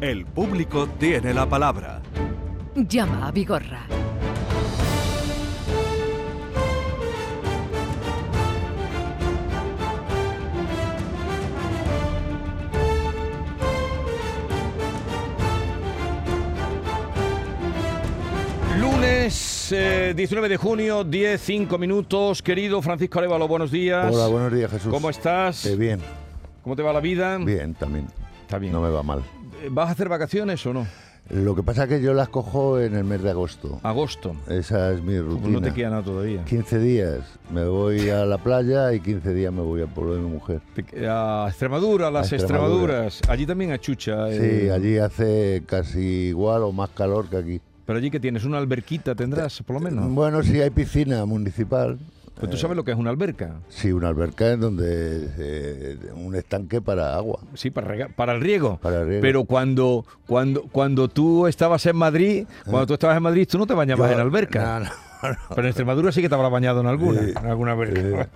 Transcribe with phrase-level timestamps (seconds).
[0.00, 2.00] El público tiene la palabra.
[2.76, 3.84] Llama a Vigorra.
[18.80, 22.42] Lunes eh, 19 de junio, 10, 5 minutos.
[22.42, 24.14] Querido Francisco Arevalo, buenos días.
[24.14, 24.92] Hola, buenos días, Jesús.
[24.92, 25.66] ¿Cómo estás?
[25.66, 26.00] Eh, bien,
[26.62, 27.38] ¿Cómo te va la vida?
[27.38, 28.06] bien, también.
[28.42, 28.72] Está bien.
[28.72, 29.22] No me va mal.
[29.62, 30.86] Eh, ¿Vas a hacer vacaciones o no?
[31.30, 33.80] Lo que pasa es que yo las cojo en el mes de agosto.
[33.82, 34.34] Agosto.
[34.48, 35.48] Esa es mi Pues rutina.
[35.50, 36.42] no te queda nada todavía.
[36.44, 37.18] 15 días
[37.52, 40.62] me voy a la playa y 15 días me voy al pueblo de mi mujer.
[41.06, 43.04] A Extremadura, las A Extremadura.
[43.06, 43.20] Extremaduras.
[43.28, 44.30] Allí también a Chucha.
[44.30, 47.60] Sí, eh, allí hace casi igual o más calor que aquí.
[47.84, 50.10] Pero allí que tienes una alberquita tendrás, por lo menos.
[50.10, 51.98] Bueno, sí hay piscina municipal.
[52.38, 53.54] Pues tú sabes lo que es una alberca.
[53.68, 57.40] Sí, una alberca en donde eh, un estanque para agua.
[57.54, 58.78] Sí, para, rega- para el riego.
[58.82, 59.22] Para el riego.
[59.22, 63.66] Pero cuando, cuando, cuando tú estabas en Madrid, cuando tú estabas en Madrid, tú no
[63.66, 64.80] te bañabas Yo- en alberca.
[64.80, 65.07] No.
[65.20, 67.32] Pero en Extremadura sí que te habrás bañado en alguna, Sí.
[67.36, 67.76] en alguna.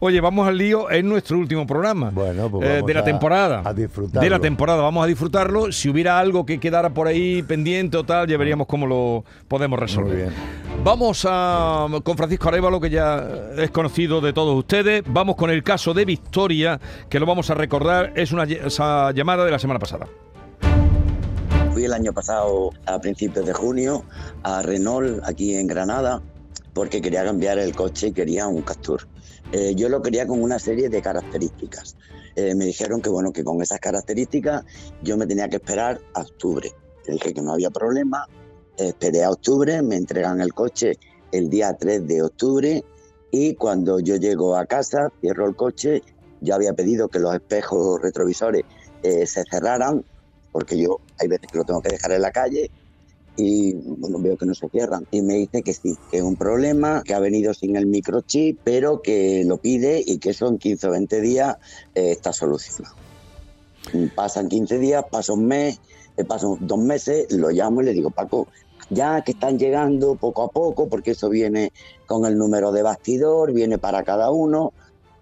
[0.00, 3.62] Oye, vamos al lío, es nuestro último programa Bueno, pues eh, de la a- temporada.
[3.64, 4.20] a disfrutarlo.
[4.20, 5.72] De la temporada, vamos a disfrutarlo.
[5.72, 9.78] Si hubiera algo que quedara por ahí pendiente o tal, ya veríamos cómo lo podemos
[9.78, 10.12] resolver.
[10.14, 10.32] Muy bien.
[10.84, 15.02] Vamos a, con Francisco Arevalo, que ya es conocido de todos ustedes.
[15.06, 18.12] Vamos con el caso de Victoria, que lo vamos a recordar.
[18.16, 20.06] Es una esa llamada de la semana pasada.
[21.74, 24.04] Fui el año pasado a principios de junio
[24.44, 26.22] a Renault aquí en Granada
[26.72, 29.08] porque quería cambiar el coche y quería un Captur.
[29.50, 31.96] Eh, yo lo quería con una serie de características.
[32.36, 34.64] Eh, me dijeron que bueno que con esas características
[35.02, 36.72] yo me tenía que esperar a octubre.
[37.08, 38.28] Le dije que no había problema.
[38.76, 40.92] Esperé a octubre, me entregan el coche
[41.32, 42.84] el día 3 de octubre
[43.32, 46.04] y cuando yo llego a casa, cierro el coche,
[46.40, 48.62] yo había pedido que los espejos retrovisores
[49.02, 50.04] eh, se cerraran
[50.54, 52.70] porque yo hay veces que lo tengo que dejar en la calle
[53.36, 55.04] y bueno, veo que no se cierran.
[55.10, 58.60] Y me dice que sí, que es un problema, que ha venido sin el microchip,
[58.62, 61.56] pero que lo pide y que eso en 15 o 20 días
[61.96, 62.94] eh, está solucionado.
[64.14, 65.80] Pasan 15 días, pasa un mes,
[66.16, 68.46] eh, pasan dos meses, lo llamo y le digo, Paco,
[68.90, 71.72] ya que están llegando poco a poco, porque eso viene
[72.06, 74.72] con el número de bastidor, viene para cada uno,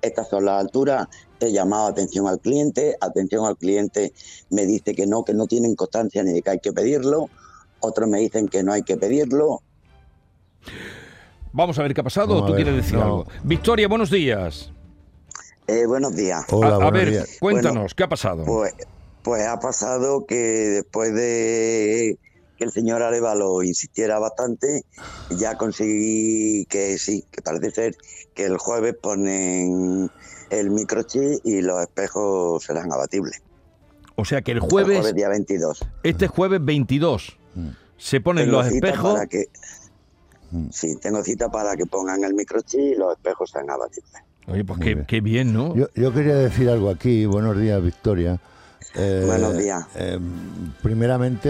[0.03, 1.09] estas son las alturas,
[1.41, 4.13] he llamado atención al cliente, atención al cliente
[4.51, 7.31] me dice que no, que no tienen constancia ni de que hay que pedirlo,
[7.81, 9.63] otros me dicen que no hay que pedirlo.
[11.53, 12.29] Vamos a ver qué ha pasado.
[12.29, 13.05] Vamos ¿O tú ver, quieres decir no.
[13.05, 13.27] algo?
[13.45, 14.73] Victoria, buenos días.
[15.67, 16.45] Eh, buenos días.
[16.51, 17.37] Hola, a, ver, días.
[17.41, 18.45] cuéntanos, Bueno, ¿qué ha pasado?
[18.45, 18.75] Pues,
[19.23, 22.19] pues ha pasado que después de
[22.63, 24.85] que el señor Arevalo insistiera bastante,
[25.37, 27.97] ya conseguí que sí, que parece ser
[28.35, 30.09] que el jueves ponen
[30.51, 33.43] el microchip y los espejos serán abatibles.
[34.15, 35.81] o sea que el El jueves, jueves día 22.
[36.05, 37.69] este jueves 22, Mm.
[37.99, 39.15] se ponen Tengo los espejos.
[39.15, 39.49] para que-.
[40.71, 44.13] Sí, tengo cita para que pongan el microchip y los espejos sean abatibles.
[44.47, 45.07] Oye, pues qué, bien.
[45.07, 45.75] qué bien, ¿no?
[45.75, 47.27] Yo, yo quería decir algo aquí.
[47.27, 48.39] Buenos días, Victoria.
[48.95, 49.87] Eh, Buenos días.
[49.95, 50.19] eh,
[50.83, 51.49] primeramente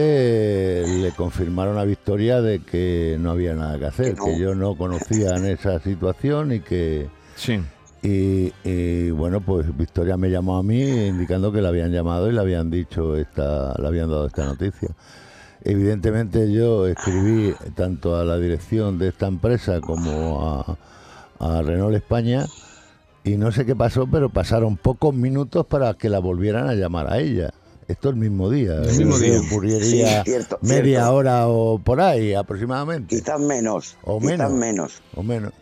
[0.82, 4.24] eh, le confirmaron a Victoria de que no había nada que hacer, Que no.
[4.26, 7.60] que yo no conocía en esa situación y que Sí.
[8.02, 12.32] y, y, bueno pues Victoria me llamó a mí indicando que le habían llamado y
[12.32, 14.90] le habían dicho esta, le habían dado esta noticia.
[15.64, 20.76] Evidentemente yo escribí tanto a la dirección de esta empresa como a,
[21.40, 22.46] a Renault España
[23.24, 27.12] y no sé qué pasó, pero pasaron pocos minutos para que la volvieran a llamar
[27.12, 27.52] a ella.
[27.88, 28.76] Esto el mismo día.
[28.76, 29.40] El mismo Eso día.
[29.40, 29.80] ocurriría
[30.24, 31.14] Sí, cierto, media cierto.
[31.14, 33.16] hora o por ahí aproximadamente.
[33.16, 33.96] Quizás menos.
[34.04, 34.52] O quizás menos.
[34.52, 35.02] menos.
[35.14, 35.52] O menos.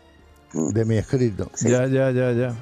[0.53, 0.69] Mm.
[0.69, 1.51] De mi escrito.
[1.55, 1.71] Sí.
[1.71, 2.55] Ya, ya, ya, ya.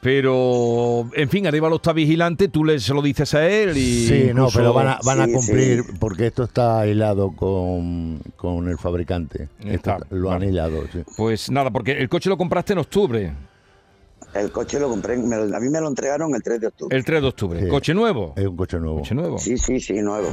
[0.00, 4.06] Pero, en fin, Arevalo está vigilante, tú le, se lo dices a él y.
[4.06, 5.92] Sí, no, pero van a, van a Sí, cumplir sí.
[5.98, 9.48] porque esto está hilado con, con el fabricante.
[9.58, 11.02] Esto Está, lo han hilado, sí.
[11.16, 13.32] Pues nada, porque el coche lo compraste en octubre,
[14.38, 16.96] El coche lo compré, me lo- a mí me lo entregaron el 3 de octubre.
[16.96, 17.60] el 3 de octubre.
[17.62, 17.68] Sí.
[17.68, 18.34] ¿Coche nuevo?
[18.36, 18.98] Es un coche nuevo.
[18.98, 19.38] Coche nuevo.
[19.38, 20.28] Sí, sí, sí, nuevo.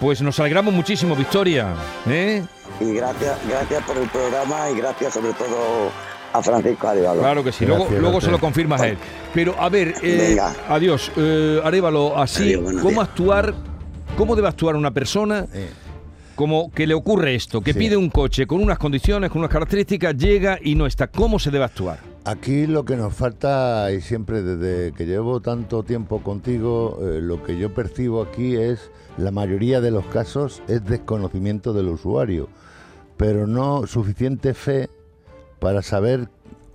[0.00, 1.74] Pues nos alegramos muchísimo, Victoria.
[2.08, 2.42] ¿eh?
[2.80, 5.90] Y gracias, gracias por el programa y gracias sobre todo
[6.32, 7.20] a Francisco Arevalo.
[7.20, 8.98] Claro que sí, Gracias, luego, luego se lo confirmas a él.
[9.32, 10.36] Pero a ver, eh,
[10.68, 13.08] adiós, eh, Arevalo, así, Adiós, ¿cómo días.
[13.08, 13.54] actuar?
[14.16, 15.68] ¿Cómo debe actuar una persona Eh,
[16.34, 17.60] como que le ocurre esto?
[17.60, 17.78] Que Sí.
[17.78, 21.06] pide un coche con unas condiciones, con unas características, llega y no está.
[21.06, 21.98] ¿Cómo se debe actuar?
[22.26, 27.42] Aquí lo que nos falta, y siempre desde que llevo tanto tiempo contigo, eh, lo
[27.42, 32.48] que yo percibo aquí es, la mayoría de los casos, es desconocimiento del usuario,
[33.18, 34.88] pero no suficiente fe
[35.58, 36.30] para saber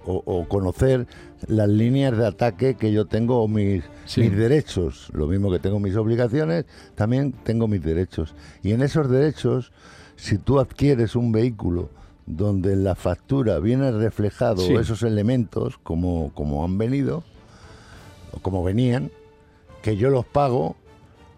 [0.05, 1.07] o, o conocer
[1.47, 4.21] las líneas de ataque que yo tengo o mis, Sí.
[4.21, 5.09] mis derechos.
[5.13, 8.35] Lo mismo que tengo mis obligaciones, también tengo mis derechos.
[8.61, 9.71] Y en esos derechos,
[10.15, 11.89] si tú adquieres un vehículo
[12.29, 14.73] donde en la factura viene reflejado Sí.
[14.75, 17.23] esos elementos como, como han venido,
[18.31, 19.09] o como venían,
[19.81, 20.75] que yo los pago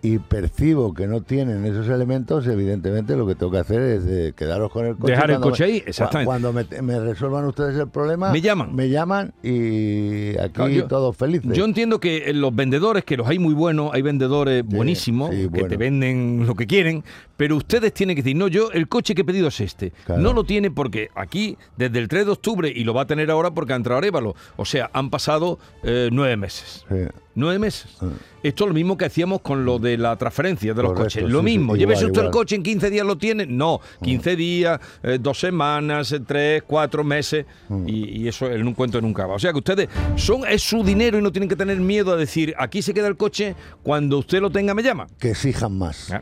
[0.04, 4.34] y percibo que no tienen esos elementos, evidentemente lo que tengo que hacer es eh,
[4.36, 5.14] quedaros con el coche.
[5.14, 6.26] Dejar el coche me- ahí, exactamente.
[6.26, 8.76] Cuando me, me resuelvan ustedes el problema, Me llaman.
[8.76, 11.52] Me llaman y aquí yo- todos felices.
[11.56, 15.48] Yo entiendo que eh, los vendedores, que los hay muy buenos, hay vendedores buenísimos sí,
[15.54, 17.04] que te venden lo que quieren,
[17.42, 19.92] pero ustedes tienen que decir, no, yo el coche que he pedido es este.
[20.06, 20.22] Claro.
[20.22, 23.32] No lo tiene porque aquí, desde el 3 de octubre, y lo va a tener
[23.32, 26.86] ahora porque ha entrado Arévalo, o sea, han pasado eh, nueve meses.
[26.88, 26.98] Sí.
[27.34, 27.98] Nueve meses.
[28.00, 28.10] Ah.
[28.44, 31.32] Esto es lo mismo que hacíamos con lo de la transferencia de los Correcto, coches.
[31.32, 31.76] Lo sí, mismo.
[31.76, 33.48] Llévese usted el coche en 15 días lo tiene.
[33.48, 37.48] No, 15 días, eh, dos semanas, eh, tres, cuatro meses.
[37.70, 37.90] Mm.
[37.90, 39.34] Y, y eso en un cuento nunca va.
[39.34, 42.18] O sea que ustedes son, es su dinero y no tienen que tener miedo a
[42.18, 45.08] decir, aquí se queda el coche, cuando usted lo tenga me llama.
[45.18, 46.12] Que exijan más.
[46.12, 46.22] Ah.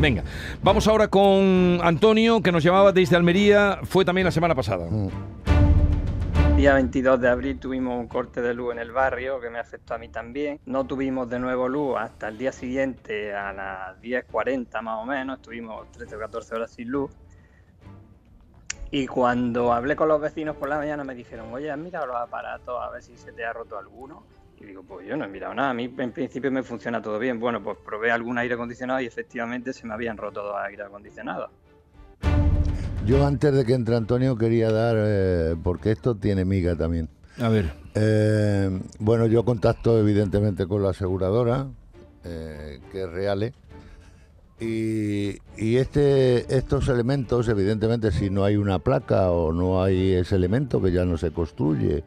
[0.00, 0.24] Venga,
[0.62, 4.86] vamos ahora con Antonio, que nos llamaba desde Almería, fue también la semana pasada.
[4.88, 6.56] Mm.
[6.56, 9.92] día 22 de abril tuvimos un corte de luz en el barrio que me afectó
[9.92, 10.58] a mí también.
[10.64, 15.36] No tuvimos de nuevo luz hasta el día siguiente a las 10.40 más o menos.
[15.36, 17.10] Estuvimos 13 o 14 horas sin luz.
[18.90, 22.16] Y cuando hablé con los vecinos por la mañana me dijeron, oye, ¿has mirado los
[22.16, 24.24] aparatos a ver si se te ha roto alguno?
[24.60, 27.18] Y digo, pues yo no he mirado nada, a mí en principio me funciona todo
[27.18, 27.40] bien.
[27.40, 31.50] Bueno, pues probé algún aire acondicionado y efectivamente se me habían roto dos aire acondicionados.
[33.06, 37.08] Yo antes de que entre Antonio quería dar, eh, porque esto tiene miga también.
[37.38, 37.72] A ver.
[37.94, 41.66] Eh, bueno, yo contacto evidentemente con la aseguradora,
[42.24, 43.54] eh, que es Reale,
[44.60, 50.36] y, y este, estos elementos, evidentemente, si no hay una placa o no hay ese
[50.36, 52.04] elemento que ya no se construye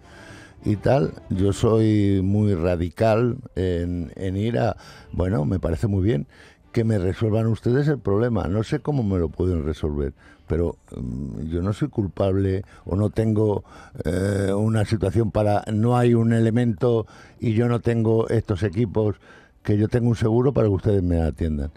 [0.66, 4.78] y tal, yo soy muy radical en, en ir a,
[5.12, 6.28] bueno, me parece muy bien
[6.72, 8.48] que me resuelvan ustedes el problema.
[8.48, 10.14] No sé cómo me lo pueden resolver,
[10.48, 13.64] pero mm, yo no soy culpable o no tengo
[14.04, 17.06] eh, una situación para, no hay un elemento
[17.40, 19.16] y yo no tengo estos equipos,
[19.64, 21.72] que yo tengo un seguro para que ustedes me atiendan.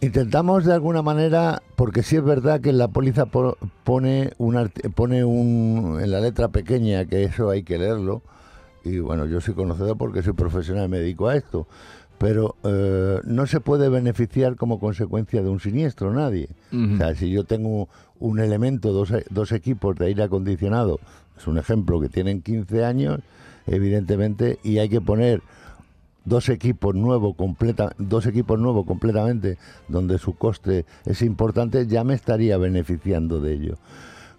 [0.00, 4.78] Intentamos de alguna manera, porque sí es verdad que la póliza po- pone, un, art-
[4.94, 8.22] pone un, en la letra pequeña, que eso hay que leerlo,
[8.84, 11.66] y bueno, yo soy conocedor porque soy profesional, me dedico a esto,
[12.18, 16.48] pero eh, no se puede beneficiar como consecuencia de un siniestro nadie.
[16.94, 17.88] O sea, si yo tengo
[18.20, 21.00] un elemento, dos, dos equipos de aire acondicionado,
[21.38, 23.20] es un ejemplo que tienen 15 años,
[23.66, 25.42] evidentemente, y hay que poner
[26.26, 29.56] dos equipos nuevos completa, dos equipos nuevos completamente
[29.88, 33.76] donde su coste es importante ya me estaría beneficiando de ello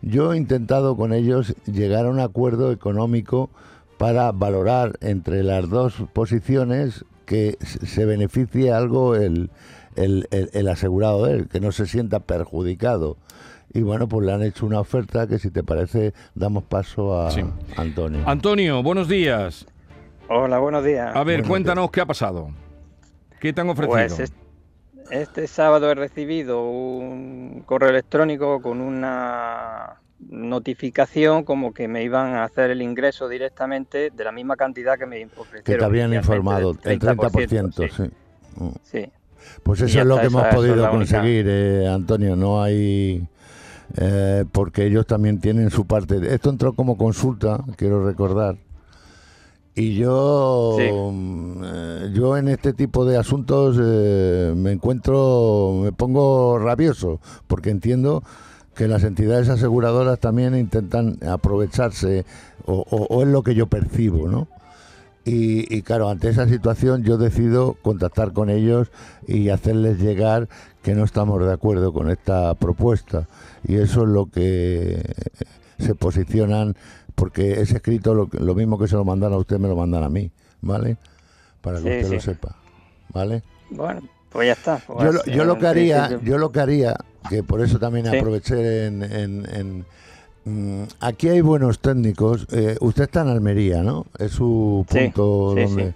[0.04, 3.50] yo he intentado con ellos llegar a un acuerdo económico
[3.98, 9.50] para valorar entre las dos posiciones que se beneficie algo el,
[9.96, 13.18] el, el- el asegurado de él, que no se sienta perjudicado.
[13.74, 17.32] Y bueno, pues le han hecho una oferta que si te parece damos paso a
[17.32, 17.42] Sí.
[17.76, 18.22] Antonio.
[18.28, 19.66] Antonio, buenos días.
[20.30, 21.16] Hola, buenos días.
[21.16, 22.50] A ver, Buenos cuéntanos qué ha pasado.
[23.40, 23.94] ¿Qué te han ofrecido?
[23.96, 24.34] Pues es-
[25.10, 32.44] este sábado he recibido un correo electrónico con una notificación como que me iban a
[32.44, 35.64] hacer el ingreso directamente de la misma cantidad que me ofrecieron.
[35.64, 37.90] que te habían informado, el 30%, sí.
[37.96, 38.10] sí.
[38.84, 39.12] Sí.
[39.64, 42.36] Pues eso es lo que esa- hemos podido conseguir, eh, Antonio.
[42.36, 43.26] No hay.
[43.96, 46.18] eh, porque ellos también tienen su parte.
[46.34, 48.58] Esto entró como consulta, quiero recordar.
[49.80, 50.90] Y yo, Sí.
[50.92, 57.70] mm, eh, yo en este tipo de asuntos eh, me encuentro, me pongo rabioso, porque
[57.70, 58.24] entiendo
[58.74, 62.26] que las entidades aseguradoras también intentan aprovecharse,
[62.66, 64.48] o, o- o es lo que yo percibo, ¿no?
[65.26, 68.88] Y, y claro, ante esa situación yo decido contactar con ellos
[69.28, 70.48] y hacerles llegar
[70.82, 73.28] que no estamos de acuerdo con esta propuesta.
[73.68, 75.04] Y eso es lo que
[75.80, 76.76] se posicionan,
[77.18, 80.04] porque ese escrito, lo, lo mismo que se lo mandan a usted, me lo mandan
[80.04, 80.30] a mí,
[80.62, 80.98] ¿vale?
[81.62, 82.56] Para que Sí, usted lo sepa,
[83.12, 83.42] ¿vale?
[83.72, 84.78] Bueno, pues ya está.
[84.86, 86.32] Pues Yo lo, yo lo que haría, principio.
[86.32, 86.96] yo lo que haría,
[87.28, 88.16] que por eso también Sí.
[88.18, 89.86] aproveché en, en- en-
[90.46, 92.46] mm, aquí hay buenos técnicos.
[92.52, 94.06] eh, usted está en Almería, ¿no?
[94.20, 95.88] Es su punto sí, donde.
[95.90, 95.96] sí.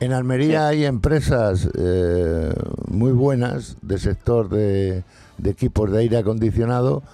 [0.00, 2.52] En Almería hay empresas eh,
[2.88, 5.04] muy buenas de sector de,
[5.38, 7.04] de equipos de aire acondicionado.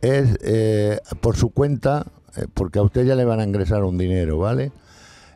[0.00, 2.06] Es eh, por su cuenta,
[2.54, 4.72] porque a usted ya le van a ingresar un dinero, ¿vale?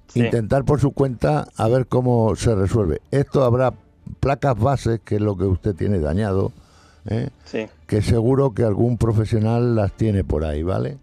[0.09, 0.21] Sí.
[0.21, 3.01] Intentar por su cuenta a ver cómo se resuelve.
[3.11, 3.73] Esto habrá
[4.21, 6.53] placas bases, que es lo que usted tiene dañado,
[7.07, 7.31] ¿eh?
[7.45, 10.99] Sí, que seguro que algún profesional las tiene por ahí, ¿vale?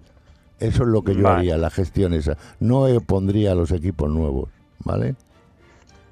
[0.60, 1.40] Eso es lo que yo Vale.
[1.40, 2.38] haría, la gestión esa.
[2.60, 4.50] No eh, pondría los equipos nuevos,
[4.84, 5.16] ¿vale?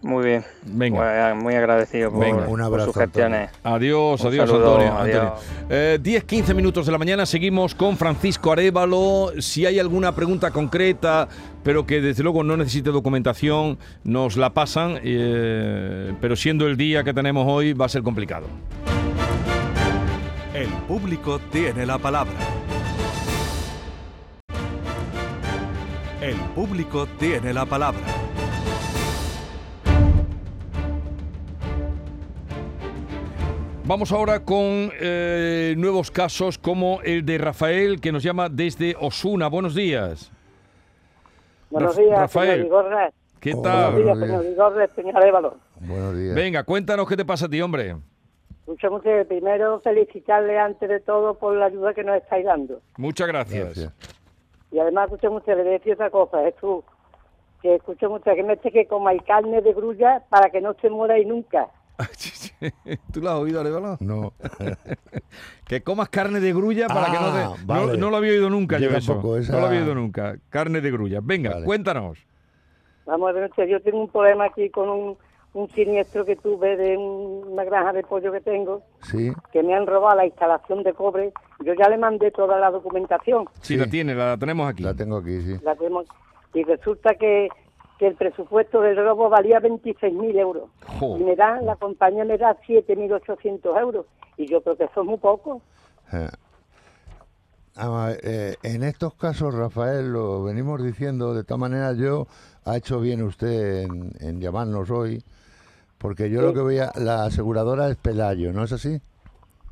[0.01, 0.45] Muy bien.
[0.63, 0.97] Venga.
[1.33, 2.45] Pues, muy agradecido por, Venga.
[2.45, 3.49] por Un sus gestiones.
[3.63, 4.97] Adiós, Un adiós, saludo, Antonio.
[4.97, 5.23] adiós.
[5.23, 5.67] Antonio.
[5.69, 9.31] Eh, 10, 15 minutos de la mañana seguimos con Francisco Arevalo.
[9.39, 11.27] Si hay alguna pregunta concreta,
[11.63, 14.99] pero que desde luego no necesite documentación, nos la pasan.
[15.03, 18.45] eh, pero siendo el día que tenemos hoy, va a ser complicado.
[20.53, 22.33] El público tiene la palabra.
[26.21, 27.99] El público tiene la palabra.
[33.87, 39.47] Vamos ahora con eh, nuevos casos como el de Rafael, que nos llama desde Osuna.
[39.47, 40.29] Buenos días.
[41.69, 42.63] Buenos días, Rafael.
[42.63, 43.13] señor.
[43.39, 43.93] ¿Qué Hola, tal?
[43.93, 44.45] Buenos días, señor.
[44.45, 45.55] Vigorra, señor Évalo.
[45.79, 46.35] Buenos días.
[46.35, 47.95] Venga, cuéntanos qué te pasa a ti, hombre.
[48.59, 52.81] Escucha mucho, primero felicitarle antes de todo por la ayuda que nos estáis dando.
[52.97, 53.63] Muchas gracias.
[53.63, 53.93] Gracias.
[54.69, 56.83] Y además, escucha mucho, le decía otra cosa, Jesús,
[57.61, 60.89] que escucha mucho, que me eche que comáis carne de grulla para que no se
[60.89, 61.69] muerais nunca.
[63.11, 63.97] ¿Tú lo has oído, Arevalo?
[63.99, 64.33] No.
[65.67, 67.65] Que comas carne de grulla para que no Ah, te...
[67.65, 67.85] vale.
[67.93, 69.13] No, no lo había oído nunca yo, Yo eso.
[69.13, 70.37] tampoco, esa- No lo había oído nunca.
[70.49, 71.19] Carne de grulla.
[71.21, 71.65] Venga, Vale.
[71.65, 72.17] cuéntanos.
[73.05, 75.17] Vamos a ver, yo tengo un problema aquí con un,
[75.53, 79.31] un siniestro que tuve de un- una granja de pollo que tengo, Sí.
[79.51, 81.33] que me han robado la instalación de cobre.
[81.65, 83.45] Yo ya le mandé toda la documentación.
[83.61, 83.77] Sí, Sí.
[83.77, 84.83] la tiene, la tenemos aquí.
[84.83, 85.57] La tengo aquí, sí.
[85.63, 86.05] la tenemos,
[86.53, 87.49] y resulta que,
[87.97, 90.69] que el presupuesto del robo valía 26.000 euros.
[91.19, 94.05] Y me dan, la compañía me da 7.800 euros.
[94.37, 95.61] Y yo creo que eso es muy poco.
[96.13, 96.27] Eh,
[98.23, 102.27] eh, en estos casos, Rafael, lo venimos diciendo, de todas maneras yo,
[102.65, 105.23] ha hecho bien usted en, en llamarnos hoy,
[105.97, 106.91] porque yo lo que voy a...
[106.95, 108.99] La aseguradora es Pelayo, ¿no es así?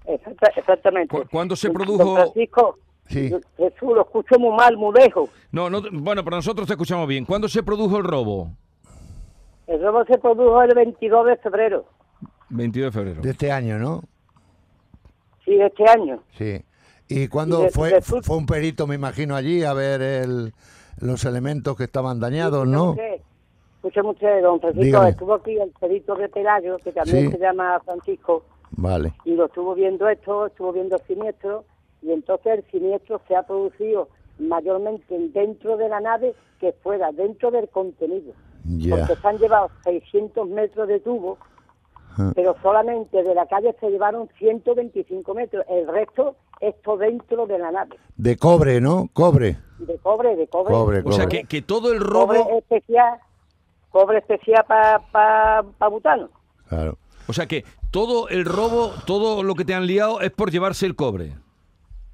[0.06, 1.16] Exacta- exactamente.
[1.16, 3.30] ¿Cu- cuándo se produjo- don Francisco, Sí.
[3.58, 5.30] Jesús, lo escucho muy mal, muy lejos.
[5.52, 7.26] No, no, bueno, pero nosotros te escuchamos bien.
[7.26, 8.50] ¿Cuándo se produjo el robo?
[9.68, 11.86] El robo se produjo el 22 de febrero,
[12.50, 13.22] 22 de febrero.
[13.22, 14.02] De este año, ¿no?
[15.44, 16.24] sí, de este año.
[16.38, 16.64] Sí.
[17.08, 18.02] ¿Y cuándo de- fue?
[18.02, 20.54] Fue un perito, me imagino, allí a ver el,
[21.00, 22.96] los elementos que estaban dañados, ¿no?
[23.76, 25.10] Escucha usted, don Francisco, Dígame.
[25.10, 27.32] estuvo aquí el perito de Pelayo, que también Sí.
[27.34, 29.14] se llama Francisco, Vale.
[29.26, 31.64] y lo estuvo viendo esto, estuvo viendo el siniestro,
[32.06, 34.10] y entonces el siniestro se ha producido
[34.40, 38.34] mayormente dentro de la nave que fuera dentro del contenido.
[38.90, 41.38] Porque se han llevado 600 metros de tubo,
[42.18, 42.32] Ah.
[42.34, 45.66] pero solamente de la calle se llevaron 125 metros.
[45.70, 47.98] El resto es todo dentro de la nave.
[48.16, 49.10] De cobre, ¿no?
[49.12, 49.58] Cobre.
[49.80, 50.74] De cobre, de cobre.
[50.74, 51.42] Cobre, O sea, cobre.
[51.42, 52.58] que, que todo el Cobre robo...
[52.58, 53.20] especial,
[53.92, 56.30] cobre especial para pa, pa butano.
[56.70, 56.98] Claro.
[57.28, 60.86] O sea, que todo el robo, todo lo que te han liado es por llevarse
[60.86, 61.34] el cobre.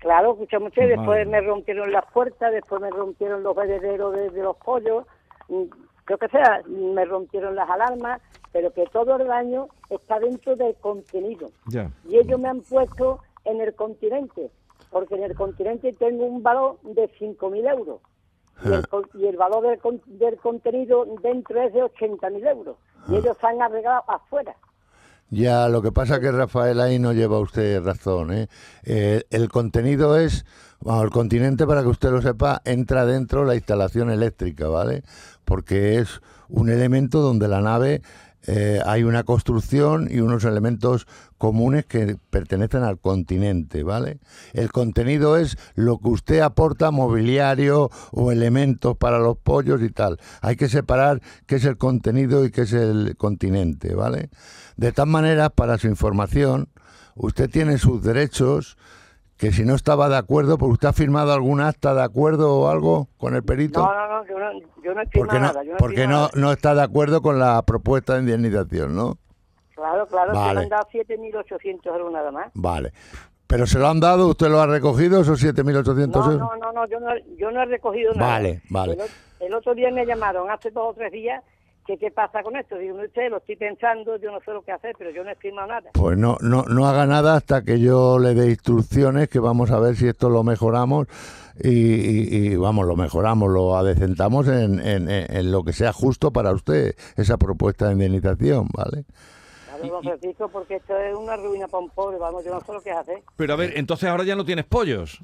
[0.02, 1.26] Claro, escuchamos usted, después Vale.
[1.28, 5.06] me rompieron las puertas, después me rompieron los herederos de, de los pollos,
[5.48, 5.66] mm,
[6.06, 8.20] creo que sea, me rompieron las alarmas,
[8.52, 11.52] pero que todo el daño está dentro del contenido.
[11.68, 11.92] Ya.
[12.10, 14.50] Y ellos me han puesto en el continente,
[14.90, 18.02] porque en el continente tengo un valor de 5.000 euros.
[18.66, 22.76] Y el, y el valor del, del contenido dentro es de 80.000 euros.
[23.08, 24.56] Y ellos se han arreglado afuera.
[25.34, 28.34] Ya, lo que pasa que Rafael ahí no lleva usted razón.
[28.34, 28.48] ¿eh?
[28.84, 30.46] Eh, el contenido es,
[30.82, 35.04] vamos, el continente, para que usted lo sepa, entra dentro la instalación eléctrica, ¿vale?
[35.46, 36.20] Porque es
[36.50, 38.02] un elemento donde la nave
[38.48, 41.06] eh, hay una construcción y unos elementos
[41.38, 44.20] comunes que pertenecen al continente, ¿vale?
[44.54, 50.20] El contenido es lo que usted aporta, mobiliario o elementos para los pollos y tal.
[50.42, 54.30] Hay que separar qué es el contenido y qué es el continente, ¿vale?
[54.76, 56.70] De tal manera, para su información,
[57.16, 58.78] usted tiene sus derechos
[59.42, 62.70] que si no estaba de acuerdo, porque usted ha firmado algún acta de acuerdo o
[62.70, 63.80] algo con el perito.
[63.82, 64.52] No, no, no, yo no,
[64.84, 65.64] yo no he porque no, nada.
[65.64, 69.18] Yo no porque no, no está de acuerdo con la propuesta de indemnización, ¿no?
[69.74, 70.48] Claro, claro, Vale.
[70.50, 72.52] se me han dado 7.800 euros nada más.
[72.54, 72.94] Vale.
[73.48, 76.38] Pero se lo han dado, usted lo ha recogido, esos 7.800 No, euros.
[76.38, 78.34] no, no, no, yo no, yo no he recogido nada.
[78.34, 78.98] Vale, vale.
[79.40, 81.44] El otro día me llamaron, hace dos o tres días,
[81.86, 82.78] que qué pasa con esto.
[82.78, 85.32] Digo, no sé, lo estoy pensando, yo no sé lo que hacer, pero yo no
[85.32, 85.90] he firmado nada.
[85.94, 89.80] Pues no, no, no haga nada hasta que yo le dé instrucciones, que vamos a
[89.80, 91.08] ver si esto lo mejoramos
[91.62, 96.32] y, y- y, vamos, lo mejoramos, lo adecentamos en, en- en- lo que sea justo
[96.32, 99.06] para usted, esa propuesta de indemnización, ¿vale?
[99.80, 102.82] Claro, Francisco, porque esto es una ruina para un pobre, vamos, yo no sé lo
[102.82, 103.24] que hacer.
[103.36, 105.20] Pero a ver, entonces ahora ya no tienes pollos.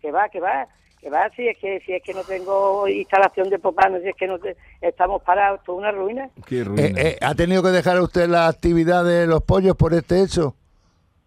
[0.00, 0.68] Que va, que va,
[1.02, 4.14] que va, si es que, si es que no tengo instalación de propano, si es
[4.16, 6.30] que no te- estamos parados, es una ruina.
[6.46, 10.22] Qué Eh, eh, ¿Ha tenido que dejar usted la actividad de los pollos por este
[10.22, 10.54] hecho?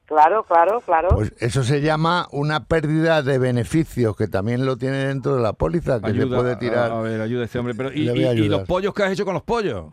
[0.06, 1.10] Claro, claro, claro.
[1.10, 5.52] Pues eso se llama una pérdida de beneficios, que también lo tiene dentro de la
[5.52, 6.92] póliza, que se Ayuda, puede tirar.
[6.92, 7.74] A, ver, ayuda a este hombre.
[7.76, 9.88] Pero, ¿y, y- y los pollos que has hecho con los pollos?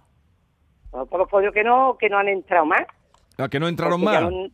[0.92, 2.82] Por los pollos que no, que no han entrado más.
[3.38, 4.30] ¿A que no entraron porque más?
[4.30, 4.46] No,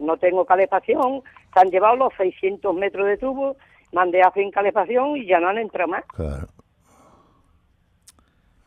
[0.00, 1.22] no tengo calefacción,
[1.54, 3.56] se han llevado los 600 metros de tubo,
[3.92, 6.04] mandé a fin calefacción y ya no han entrado más.
[6.14, 6.46] Claro.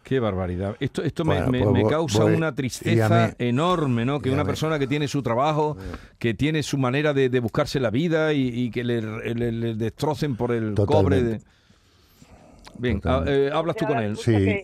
[0.03, 0.75] Qué barbaridad.
[0.79, 4.19] Esto, esto me- Bueno, me, pues me causa voy- una tristeza mí- enorme, ¿no?
[4.19, 5.77] Que una persona que tiene su trabajo,
[6.17, 9.01] que tiene su manera de, de buscarse la vida y, y que le,
[9.35, 11.21] le- le destrocen por el cobre.
[11.21, 11.39] De...
[12.79, 14.17] Bien, ah, eh, hablas tú con él.
[14.17, 14.31] Sí.
[14.33, 14.63] Que,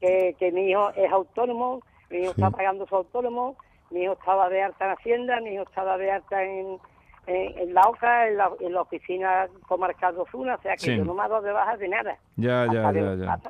[0.00, 2.40] que, que mi hijo es autónomo, mi hijo Sí.
[2.40, 3.56] está pagando su autónomo,
[3.90, 6.78] mi hijo estaba de alta en Hacienda, mi hijo estaba de alta en,
[7.26, 10.86] en, en la OCA, en la, en la oficina comarcal de Osuna, o sea que
[10.86, 10.96] Sí.
[10.96, 12.16] yo no me ha dado de baja de nada.
[12.36, 13.40] Ya, ya, ya.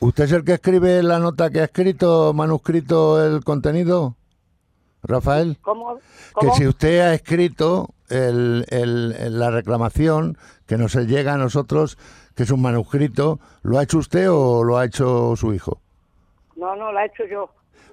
[0.00, 4.16] ¿Usted es el que escribe la nota que ha escrito, manuscrito, el contenido,
[5.02, 5.58] Rafael?
[5.62, 5.98] ¿Cómo?
[6.40, 11.98] Que si usted ha escrito el- el- el- la reclamación que nos llega a nosotros,
[12.34, 15.80] que es un manuscrito, ¿lo ha hecho usted o lo ha hecho su hijo?
[16.56, 17.50] No, no, la he hecho yo.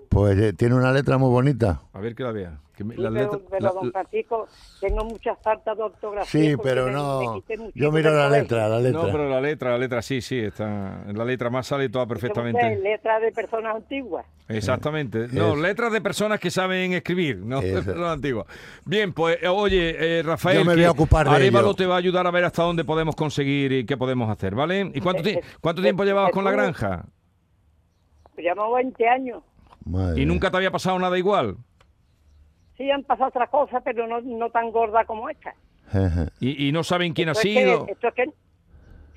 [0.10, 1.82] Pues eh, tiene una letra muy bonita.
[1.94, 2.58] A ver que la vea.
[2.80, 4.48] Que me- Sí, las pero, letras- pero, la- don Francisco,
[4.80, 6.24] tengo muchas faltas de ortografía.
[6.52, 7.44] Sí, pero me- me no.
[7.76, 9.02] Yo miro la letra, la letra.
[9.02, 11.04] no, pero la letra, la letra sí, sí, está.
[11.14, 12.78] La letra más sale toda Usted, perfectamente.
[12.78, 14.26] Letra de personas antiguas.
[14.48, 15.28] Exactamente.
[15.34, 18.48] No, Es- letras de personas que saben escribir, no de personas antiguas.
[18.86, 21.76] Bien, pues eh, oye, eh, Rafael, Yo me que voy a ocupar de Arévalo ello.
[21.76, 24.90] te va a ayudar a ver hasta dónde podemos conseguir y qué podemos hacer, ¿vale?
[24.96, 27.08] ¿Y cuánto, ti- Eh, eh, cuánto eh, tiempo llevabas eh, con la granja?
[28.38, 29.44] Llevamos 20 años.
[29.84, 31.58] Madre ¿Y nunca te había pasado nada igual?
[32.80, 35.54] Sí, han pasado otras cosas, pero no, no tan gorda como esta.
[36.40, 37.86] ¿Y, y no saben quién ha es que- sido?
[37.88, 38.26] esto es que...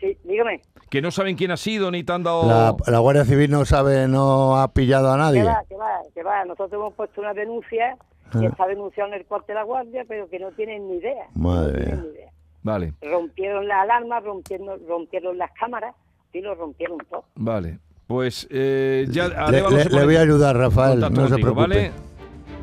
[0.00, 0.60] Sí, dígame.
[0.90, 2.44] Que no saben quién ha sido ni te han dado...
[2.48, 5.44] La, la Guardia Civil no sabe, no ha pillado a Que nadie.
[5.44, 6.44] va, que va, que va.
[6.44, 7.96] Nosotros hemos puesto una denuncia
[8.32, 11.26] que está denunciando en el cuartel de la guardia, pero que no tienen ni idea.
[11.34, 12.10] Madre no tienen mía.
[12.10, 12.30] ni idea.
[12.64, 15.94] Vale, Rompieron las alarmas, rompieron, rompieron las cámaras
[16.32, 17.24] y lo rompieron todo.
[17.36, 17.78] vale.
[18.08, 19.28] Pues eh, ya...
[19.50, 21.60] Le, le- voy a ayudar, Rafael, no se preocupe.
[21.60, 21.92] ¿vale?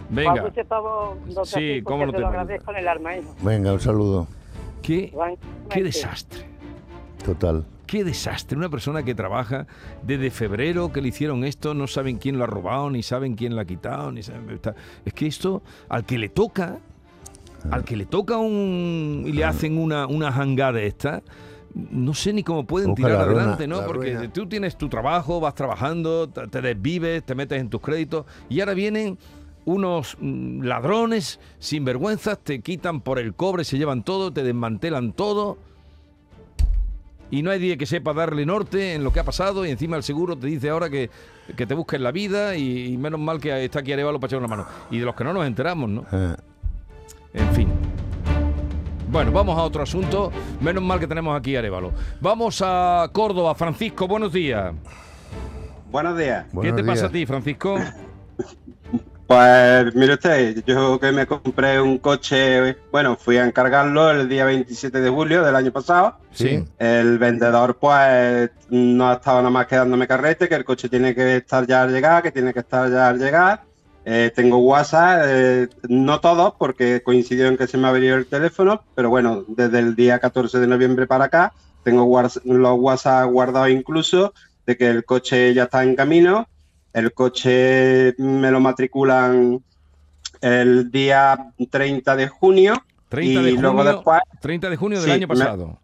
[0.09, 0.43] Venga.
[0.45, 0.65] Usted,
[1.45, 3.35] Sí, cómo no te lo agradezco en el alma, hijo.
[3.41, 4.27] Venga, un saludo.
[4.81, 5.13] ¿Qué,
[5.69, 6.45] qué desastre.
[7.23, 7.65] Total.
[7.85, 8.57] Qué desastre.
[8.57, 9.67] Una persona que trabaja
[10.03, 13.55] desde febrero que le hicieron esto, no saben quién lo ha robado, ni saben quién
[13.55, 14.49] lo ha quitado, ni saben.
[14.51, 16.77] está- Es que esto, al que le toca,
[17.71, 19.23] al que le toca un.
[19.27, 21.21] y le hacen una, una jangada esta.
[21.75, 23.85] No sé ni cómo pueden Busca tirar ruina, adelante, ¿no?
[23.85, 24.33] Porque ruina.
[24.33, 28.73] tú tienes tu trabajo, vas trabajando, te desvives, te metes en tus créditos y ahora
[28.73, 29.19] vienen
[29.73, 35.57] unos mm, ladrones sinvergüenzas, te quitan por el cobre, se llevan todo, te desmantelan todo
[37.31, 39.95] y no hay día que sepa darle norte en lo que ha pasado y encima
[39.97, 41.11] el seguro te dice ahora que,
[41.55, 44.39] que te busques la vida y, y menos mal que está aquí Arevalo para echar
[44.39, 44.65] una mano.
[44.89, 46.05] Y de los que no nos enteramos, ¿no?
[46.11, 46.35] Eh,
[47.33, 47.69] En fin.
[49.11, 50.31] Bueno, vamos a otro asunto.
[50.61, 51.91] Menos mal que tenemos aquí a Arevalo.
[52.19, 53.53] Vamos a Córdoba.
[53.53, 54.73] Francisco, buenos días.
[55.91, 56.45] Buenos días.
[56.45, 57.77] ¿Qué buenos te pasa a ti, Francisco?
[59.29, 64.43] Pues mire usted, yo que me compré un coche, bueno, fui a encargarlo el día
[64.43, 66.15] 27 de julio del año pasado.
[66.31, 66.65] Sí.
[66.79, 71.35] El vendedor pues no estaba nada más que dándome carrete, que el coche tiene que
[71.35, 73.61] estar ya al llegar, que tiene que estar ya al llegar.
[74.03, 78.25] Eh, tengo WhatsApp, eh, no todos, porque coincidió en que se me ha venido el
[78.25, 83.69] teléfono, pero bueno, desde el día 14 de noviembre para acá, tengo los WhatsApp guardados
[83.69, 84.33] incluso
[84.65, 86.47] de que el coche ya está en camino.
[86.93, 89.61] El coche me lo matriculan
[90.41, 91.37] el día
[91.69, 92.73] 30 de junio
[93.09, 95.79] 30 de y luego junio, después 30 de junio del Sí, año me- pasado.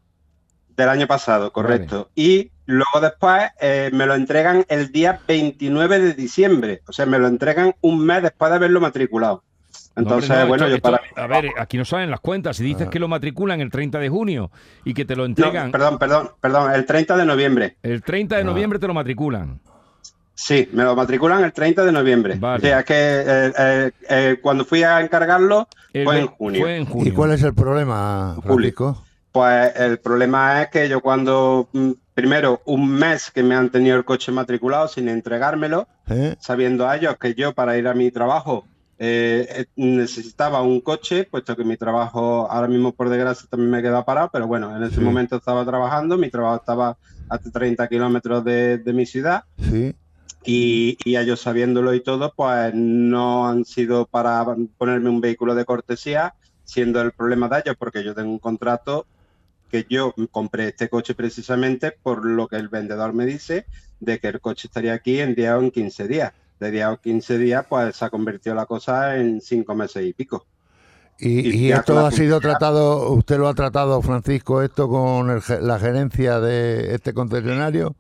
[0.78, 2.10] del año pasado, correcto.
[2.16, 6.82] Y luego después eh, me lo entregan el día 29 de diciembre.
[6.88, 9.44] O sea, me lo entregan un mes después de haberlo matriculado.
[9.96, 11.24] Entonces, no, bueno, esto- yo esto- para...
[11.24, 12.58] A ver, aquí no salen las cuentas.
[12.58, 12.90] Si dices Ah.
[12.90, 14.52] que lo matriculan el 30 de junio
[14.84, 17.78] y que te lo No, entregan perdón, perdón, perdón, el 30 de noviembre.
[17.82, 18.46] el 30 de Ah.
[18.46, 19.62] noviembre, te lo matriculan.
[20.38, 22.36] Sí, me lo matriculan el 30 de noviembre.
[22.38, 22.58] Vale.
[22.58, 26.62] O sea, es que eh, eh, eh, cuando fui a encargarlo El fue en junio.
[26.62, 27.12] Fue en junio.
[27.12, 29.02] ¿Y cuál es el problema, Francisco?
[29.32, 33.96] Pues el problema es que yo cuando, mm, primero, un mes que me han tenido
[33.98, 36.36] el coche matriculado sin entregármelo, ¿Eh?
[36.40, 38.66] sabiendo a ellos que yo para ir a mi trabajo
[39.76, 44.30] necesitaba un coche, puesto que mi trabajo ahora mismo por desgracia también me queda parado,
[44.32, 45.02] pero bueno, en ese Sí.
[45.02, 46.98] momento estaba trabajando, mi trabajo estaba
[47.30, 49.96] a 30 kilómetros de, de mi ciudad Sí.
[50.46, 54.46] Y, y ellos sabiéndolo y todo, pues no han sido para
[54.78, 59.06] ponerme un vehículo de cortesía, siendo el problema de ellos, porque yo tengo un contrato
[59.72, 63.66] que yo compré este coche precisamente por lo que el vendedor me dice
[64.00, 66.34] de que el coche estaría aquí en 10 o en 15 días.
[66.60, 70.14] De 10 o 15 días, pues se ha convertido la cosa en 5 meses y
[70.14, 70.46] pico.
[71.20, 75.30] ¿Y, Y y ya esto ha sido tratado, usted lo ha tratado, Francisco, esto con
[75.30, 77.96] el la gerencia de este concesionario?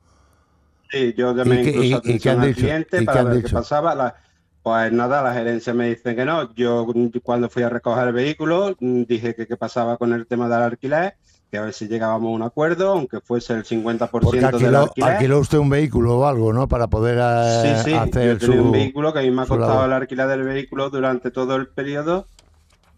[0.95, 2.61] Sí, yo llamé ¿Y incluso atención al dicho?
[2.61, 3.95] cliente ¿Y qué para ver qué pasaba.
[3.95, 4.15] La-
[4.63, 6.53] pues nada, la gerencia me dice que no.
[6.55, 10.25] Yo mm, cuando fui a recoger el vehículo mm, dije que qué pasaba con el
[10.25, 11.15] tema del alquiler,
[11.51, 15.11] que a ver si llegábamos a un acuerdo, aunque fuese el 50% Porque del alquiler.
[15.11, 16.67] alquiló usted un vehículo o algo, ¿no?
[16.67, 18.65] Para poder eh, Sí, sí, hacer yo tenía su...
[18.65, 21.67] un vehículo que a mí me ha costado el alquiler del vehículo durante todo el
[21.67, 22.27] periodo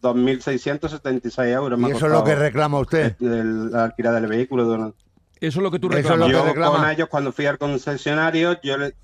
[0.02, 1.78] 2.676 euros.
[1.80, 3.16] me Y eso es lo que reclama usted.
[3.20, 3.34] el,
[3.70, 5.07] el alquiler del vehículo durante
[5.40, 6.32] Eso es lo que tú Eso es reclamas.
[6.32, 8.96] lo que yo con ellos cuando fui al concesionario, yo le...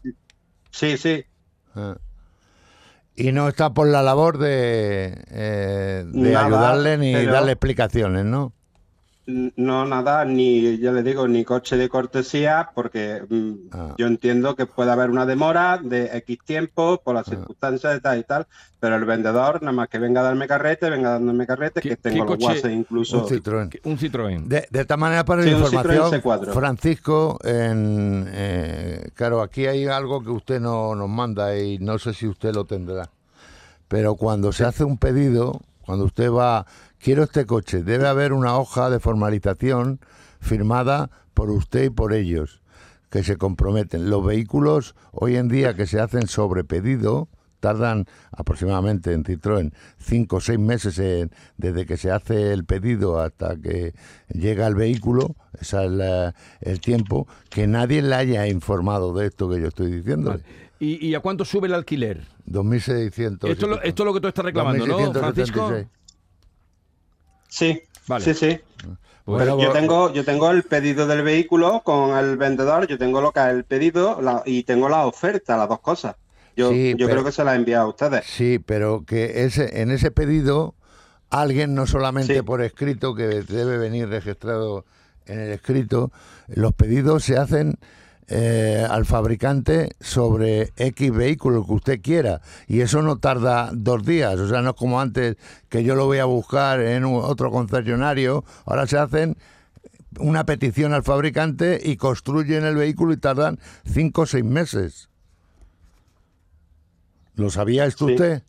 [0.72, 1.26] Sí, sí,
[1.76, 1.96] Ah.
[3.16, 8.26] Y no está por la labor de, eh, de Nada, ayudarle ni pero- darle explicaciones,
[8.26, 8.54] ¿no?
[9.26, 13.96] No nada, ni, ya le digo, ni coche de cortesía, porque mm, Ah.
[13.98, 17.20] yo entiendo que puede haber una demora de X tiempo por Ah.
[17.20, 18.48] las circunstancias de tal y tal,
[18.82, 21.96] pero el vendedor, nada más que venga a darme carrete, venga dándome carrete, ¿Qué- que
[21.96, 22.44] tengo los coche?
[22.46, 23.20] guases incluso.
[23.24, 23.80] Un Citroën.
[23.86, 24.44] Un Citroën.
[24.46, 26.52] De, de esta manera, para Sí, la información, C4.
[26.54, 32.14] Francisco, en, eh, claro, aquí hay algo que usted no nos manda y no sé
[32.14, 33.10] si usted lo tendrá.
[33.88, 36.66] Pero cuando se hace un pedido, cuando usted va,
[37.00, 40.00] quiero este coche, debe haber una hoja de formalización
[40.40, 42.62] firmada por usted y por ellos,
[43.10, 44.10] que se comprometen.
[44.10, 47.28] Los vehículos hoy en día que se hacen sobre pedido
[47.60, 53.22] tardan aproximadamente en Citroën cinco o seis meses en- desde que se hace el pedido
[53.22, 53.94] hasta que
[54.28, 59.50] llega el vehículo, ese es la- el tiempo, que nadie le haya informado de esto
[59.50, 60.38] que yo estoy diciendo.
[60.80, 62.26] ¿Y, y a cuánto sube el alquiler?
[62.46, 63.50] 2.600.
[63.50, 65.20] Esto, es lo- esto es lo que tú estás reclamando, ¿no, 2.676.
[65.20, 65.90] Francisco?
[67.48, 68.26] Sí, Vale.
[68.26, 68.60] sí, sí.
[69.26, 73.22] Pues- Bueno, yo tengo, yo tengo el pedido del vehículo con el vendedor, yo tengo
[73.22, 76.16] lo que es el pedido la- y tengo la oferta, las dos cosas.
[76.58, 78.26] Yo, Sí, yo pero- creo que se la he enviado a ustedes.
[78.26, 80.76] Sí, pero que ese, en ese pedido
[81.30, 82.42] alguien no solamente Sí.
[82.42, 84.86] por escrito, que debe venir registrado
[85.26, 86.12] en el escrito,
[86.48, 87.78] los pedidos se hacen
[88.28, 94.40] eh, al fabricante sobre X vehículo que usted quiera y eso no tarda dos días,
[94.40, 95.38] o sea, no es como antes
[95.70, 99.38] que yo lo voy a buscar en un- otro concesionario, ahora se hacen
[100.20, 105.10] una petición al fabricante y construyen el vehículo y tardan cinco o seis meses.
[107.36, 108.14] ¿Lo sabía esto Sí.
[108.14, 108.44] usted?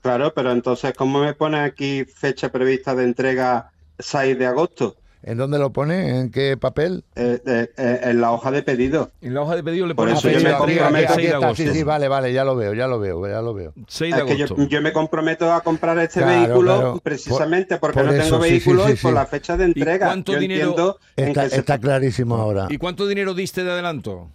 [0.00, 4.96] Claro, pero entonces, ¿cómo me pone aquí fecha prevista de entrega 6 de agosto?
[5.24, 6.18] ¿En dónde lo pone?
[6.18, 7.04] ¿En qué papel?
[7.14, 9.12] Eh, eh, eh, en la hoja de pedido.
[9.20, 11.24] En la hoja de pedido le Por pones eso yo me comprometo- el 6 de
[11.26, 11.54] está, agosto.
[11.62, 13.72] sí, sí, vale, vale, ya lo veo, ya lo veo, ya lo veo.
[13.86, 17.00] 6 de Es que yo, me comprometo a comprar este Claro, vehículo claro.
[17.04, 19.14] precisamente porque por no tengo eso, sí, sí, vehículo sí, y por sí.
[19.14, 20.06] la fecha de entrega.
[20.06, 22.66] cuánto yo dinero- Está, que se- está clarísimo ahora.
[22.68, 24.28] ¿Y cuánto dinero diste de adelanto?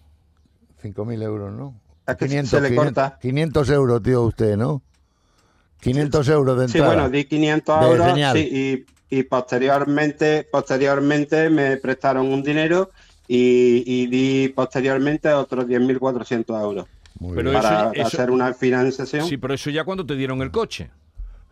[0.82, 1.76] 5.000 euros, ¿no?
[2.08, 3.17] Es que se le corta.
[3.21, 4.82] 500 euros, tío, usted, ¿no?
[5.82, 6.95] 500 euros de Sí, entrada.
[6.95, 8.38] bueno, di 500 De euros señal.
[8.38, 12.91] sí, y, y posteriormente, posteriormente me prestaron un dinero
[13.28, 16.86] y, y di posteriormente otros 10.400 euros
[17.20, 19.26] Muy Pero eso- para eso- hacer una financiación.
[19.28, 20.89] Sí, pero eso ya cuando te dieron el coche.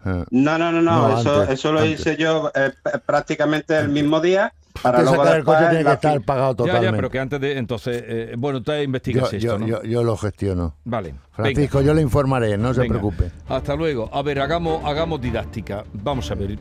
[0.03, 0.23] Ah.
[0.29, 1.99] No, no, no, no, No, eso, antes, eso lo antes.
[1.99, 2.71] hice yo eh,
[3.05, 6.85] prácticamente el mismo día para luego sacar el coche tiene que estar pagado Ya, totalmente.
[6.85, 7.57] ya, pero que antes de.
[7.57, 9.65] Entonces, eh, bueno, tú investigas yo, esto, yo, ¿no?
[9.67, 10.75] yo, yo lo gestiono.
[10.83, 11.15] Vale.
[11.31, 13.31] Francisco, yo le informaré, no se preocupe.
[13.47, 14.09] Hasta luego.
[14.13, 15.83] A ver, hagamos, hagamos didáctica.
[15.93, 16.59] Vamos a ver.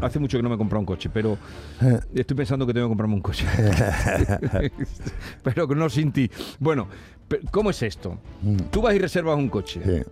[0.00, 1.38] Hace mucho que no me he comprado un coche, pero
[2.14, 3.46] estoy pensando que tengo que comprarme un coche.
[5.42, 6.30] pero no sin ti.
[6.58, 6.88] Bueno,
[7.50, 8.18] ¿cómo es esto?
[8.70, 9.82] Tú vas y reservas un coche Mm.
[9.84, 10.02] Sí.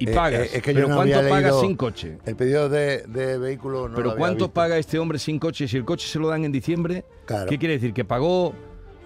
[0.00, 0.40] y Eh, pagas.
[0.42, 2.18] eh, es que yo pero no ¿cuánto pagas sin coche?
[2.26, 4.52] El pedido de, de vehículo no lo pero ¿cuánto visto.
[4.52, 7.04] paga este hombre sin coche si el coche se lo dan en diciembre?
[7.24, 7.48] Claro.
[7.48, 7.92] ¿Qué quiere decir?
[7.94, 8.52] ¿Que pagó?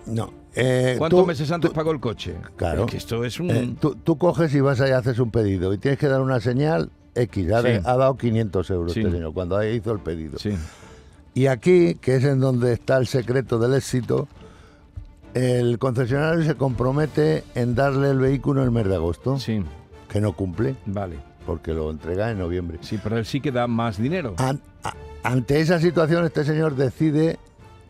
[0.07, 0.33] No.
[0.55, 2.35] eh, ¿Cuántos tú- meses antes tú- pagó el coche?
[2.57, 2.85] Claro.
[2.87, 3.51] Es que esto es un...
[3.51, 6.21] Eh, tú, tú coges y vas allá y haces un pedido y tienes que dar
[6.23, 7.53] una señal X.
[7.53, 7.83] Ha, de- Sí.
[7.87, 9.01] ha dado 500 euros Sí.
[9.01, 10.39] este señor cuando hizo el pedido.
[10.39, 10.55] Sí.
[11.35, 14.29] Y aquí, que es en donde está el secreto del éxito,
[15.35, 19.63] el concesionario se compromete en darle el vehículo en el mes de agosto, Sí,
[20.09, 21.17] que no cumple, vale.
[21.47, 22.79] porque lo entrega en noviembre.
[22.81, 24.35] Sí, pero él sí que da más dinero.
[24.39, 24.61] An-
[25.23, 27.39] ante esa situación, este señor decide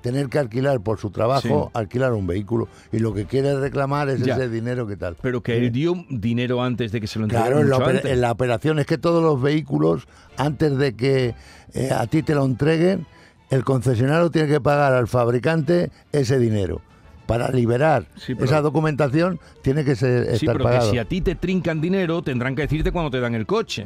[0.00, 4.20] tener que alquilar por su trabajo, alquilar un vehículo, y lo que quiere reclamar es
[4.20, 4.34] Ya.
[4.34, 5.16] ese dinero que tal.
[5.20, 7.70] Pero que él dio dinero antes de que se lo entregara Claro, en
[8.04, 10.06] la, en la operación es que todos los vehículos,
[10.36, 11.34] antes de que
[11.74, 13.06] eh, a ti te lo entreguen,
[13.50, 16.80] el concesionario tiene que pagar al fabricante ese dinero.
[17.26, 20.90] Para liberar Sí, pero- esa documentación tiene que ser, Sí, estar pero que pagado.
[20.90, 23.84] si a ti te trincan dinero, tendrán que decirte cuando te dan el coche.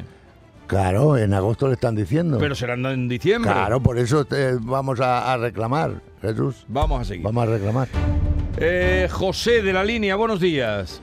[0.67, 2.37] Claro, en agosto le están diciendo.
[2.39, 3.51] Pero serán en diciembre.
[3.51, 6.65] claro, por eso te- vamos a, a reclamar, Jesús.
[6.67, 7.23] Vamos a seguir.
[7.23, 7.87] Vamos a reclamar.
[8.57, 11.01] Eh, José de la línea, buenos días.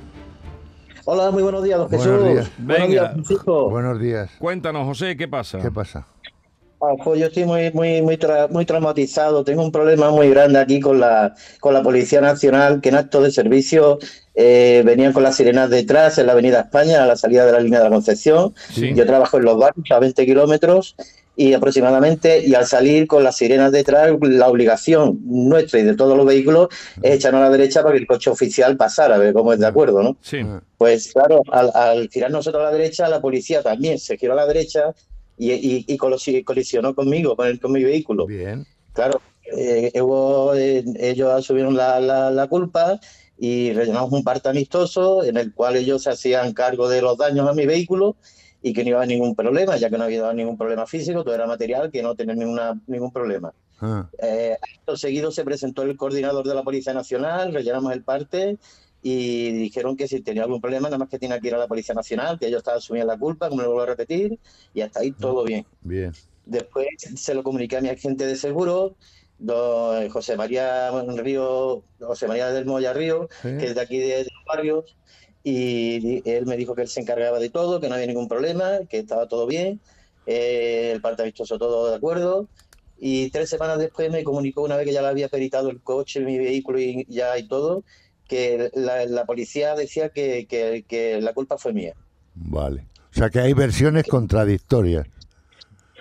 [1.05, 2.25] Hola, muy buenos días, don Buenos Jesús.
[2.33, 2.51] días.
[2.59, 3.03] Buenos Venga.
[3.03, 3.71] días, Francisco.
[3.71, 4.31] Buenos días.
[4.39, 5.59] Cuéntanos, José, ¿qué pasa?
[5.59, 6.07] ¿Qué pasa?
[6.83, 9.45] Ah, pues yo estoy muy, muy, muy, tra- muy traumatizado.
[9.45, 13.21] Tengo un problema muy grande aquí con la, con la Policía Nacional, que en acto
[13.21, 13.99] de servicio
[14.35, 17.61] eh, venían con las sirenas detrás en la Avenida España, a la salida de la
[17.61, 18.55] línea de la Concepción.
[18.73, 18.95] Sí.
[18.95, 20.97] Yo trabajo en los barrios a 20 kilómetros
[21.37, 26.17] y aproximadamente, y al salir con las sirenas detrás, la obligación nuestra y de todos
[26.17, 26.69] los vehículos
[27.03, 29.59] es echarnos a la derecha para que el coche oficial pasara, a ver cómo es
[29.61, 30.17] de acuerdo, ¿no?
[30.23, 30.39] Sí.
[30.77, 34.37] Pues claro, al, al girar nosotros a la derecha, la policía también se giró a
[34.37, 34.95] la derecha
[35.41, 35.97] y, y- y
[36.45, 38.27] colisionó conmigo, con, el, con mi vehículo.
[38.27, 38.67] Bien.
[38.93, 39.23] Claro,
[39.57, 43.01] eh, hubo, eh, ellos asumieron la, la- la culpa
[43.39, 47.49] y rellenamos un parte amistoso en el cual ellos se hacían cargo de los daños
[47.49, 48.17] a mi vehículo
[48.63, 51.25] y que no iba a haber ningún problema, ya que no había ningún problema físico,
[51.25, 53.51] todo era material, que no tenía ninguna, ningún problema.
[53.81, 54.59] Ah, Eh,
[54.95, 58.59] seguido se presentó el coordinador de la Policía Nacional, rellenamos el parte
[59.03, 61.69] y dijeron que si tenía algún problema, nada más que tenía que ir a la
[61.69, 64.39] Policía Nacional, que ellos estaban asumiendo la culpa, como lo vuelvo a repetir,
[64.75, 65.67] y hasta ahí todo bien.
[65.83, 66.13] bien.
[66.45, 66.87] Después
[67.17, 68.97] se lo comuniqué a mi agente de seguro,
[69.39, 73.57] don José María Río, José María del Moya Río, Sí.
[73.59, 74.97] que es de aquí de, de los barrios,
[75.43, 78.81] y él me dijo que él se encargaba de todo, que no había ningún problema,
[78.89, 79.81] que estaba todo bien,
[80.27, 82.49] eh, el parte vistoso todo de acuerdo,
[82.99, 86.21] y tres semanas después me comunicó, una vez que ya le había peritado el coche,
[86.21, 87.83] mi vehículo y ya y todo,
[88.31, 91.95] que la, la policía decía que, que- que la culpa fue mía.
[92.37, 92.87] Vale.
[93.11, 95.05] O sea que hay versiones contradictorias.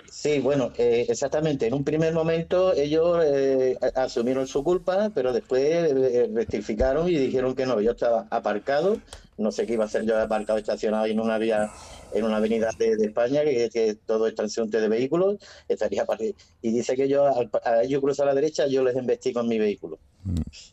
[0.08, 1.66] Sí, bueno, eh, exactamente.
[1.66, 7.54] En un primer momento ellos eh, asumieron su culpa, pero después eh, rectificaron y dijeron
[7.56, 7.80] que no.
[7.80, 8.98] Yo estaba aparcado,
[9.38, 11.70] no sé qué iba a hacer yo aparcado estacionado en una vía,
[12.12, 15.36] en una avenida de, de España, que, que todo es transeúnte de vehículos,
[15.68, 16.34] estaría aparte.
[16.62, 19.48] Y dice que yo al a ellos cruzar a la derecha, yo les embestí con
[19.48, 19.98] mi vehículo.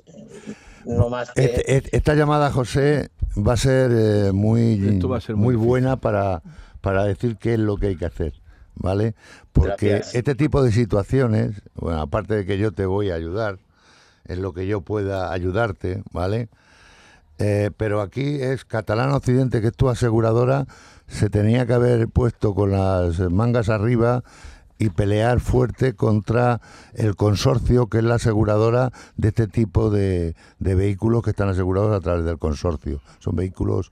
[0.07, 0.53] Eh,
[0.87, 5.17] No más que Este- et- esta llamada, José, va a ser eh, muy, Esto va
[5.17, 5.67] a ser muy muy difícil.
[5.67, 6.41] buena para,
[6.81, 8.33] para decir qué es lo que hay que hacer,
[8.75, 9.13] ¿vale?
[9.53, 10.15] Porque Gracias.
[10.15, 13.59] este tipo de situaciones, bueno, aparte de que yo te voy a ayudar,
[14.25, 16.49] en lo que yo pueda ayudarte, ¿vale?
[17.39, 20.65] Eh, pero aquí es Catalán Occidente, que es tu aseguradora,
[21.07, 24.23] se tenía que haber puesto con las mangas arriba
[24.79, 26.61] y pelear fuerte contra
[26.93, 31.95] el consorcio, que es la aseguradora de este tipo de, de vehículos que están asegurados
[31.95, 33.01] a través del consorcio.
[33.19, 33.91] Son vehículos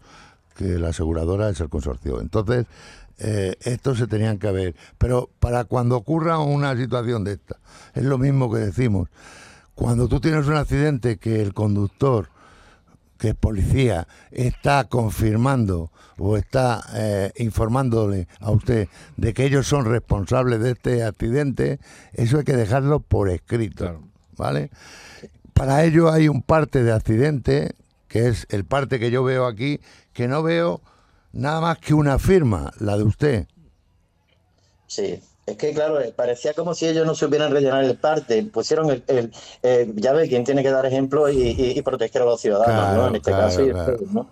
[0.55, 2.21] que la aseguradora es el consorcio.
[2.21, 2.65] Entonces,
[3.17, 4.75] eh, estos se tenían que haber.
[4.97, 7.57] Pero para cuando ocurra una situación de esta,
[7.93, 9.09] es lo mismo que decimos.
[9.73, 12.29] Cuando tú tienes un accidente que el conductor
[13.25, 19.85] que es policía está confirmando o está eh, informándole a usted de que ellos son
[19.85, 21.79] responsables de este accidente,
[22.13, 24.03] eso hay que dejarlo por escrito, Claro.
[24.37, 24.69] ¿vale?
[25.53, 27.73] Para ello hay un parte de accidente,
[28.07, 29.79] que es el parte que yo veo aquí,
[30.13, 30.81] que no veo
[31.33, 33.47] nada más que una firma, la de usted.
[34.85, 38.41] Sí, es que claro, eh, parecía como si ellos no supieran rellenar el parte.
[38.43, 39.31] Pusieron el, el-
[39.63, 42.73] eh, ya ve quién tiene que dar ejemplo y, y- y proteger a los ciudadanos,
[42.75, 43.07] Claro, ¿no?
[43.09, 43.91] En este claro, caso, y claro.
[43.93, 44.29] ustedes, ¿no?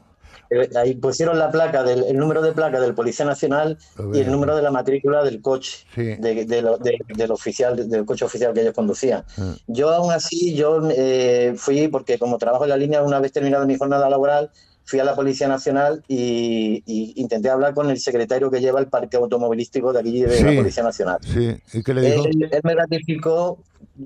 [0.50, 3.78] Eh, Ahí pusieron la placa, del, el número de placa del Policía Nacional
[4.14, 6.16] y el número de la matrícula del coche, Sí.
[6.16, 9.24] de- de lo- de- del oficial, del coche oficial que ellos conducían.
[9.38, 9.56] Ah.
[9.68, 13.66] Yo aún así, yo eh, fui, porque como trabajo en la línea, una vez terminada
[13.66, 14.52] mi jornada laboral,
[14.86, 18.88] fui a la Policía Nacional y, y intenté hablar con el secretario que lleva el
[18.88, 20.44] parque automovilístico de aquí de Sí.
[20.44, 21.18] la Policía Nacional.
[21.22, 22.26] Sí, ¿y qué le dijo?
[22.26, 23.60] Él, él me ratificó,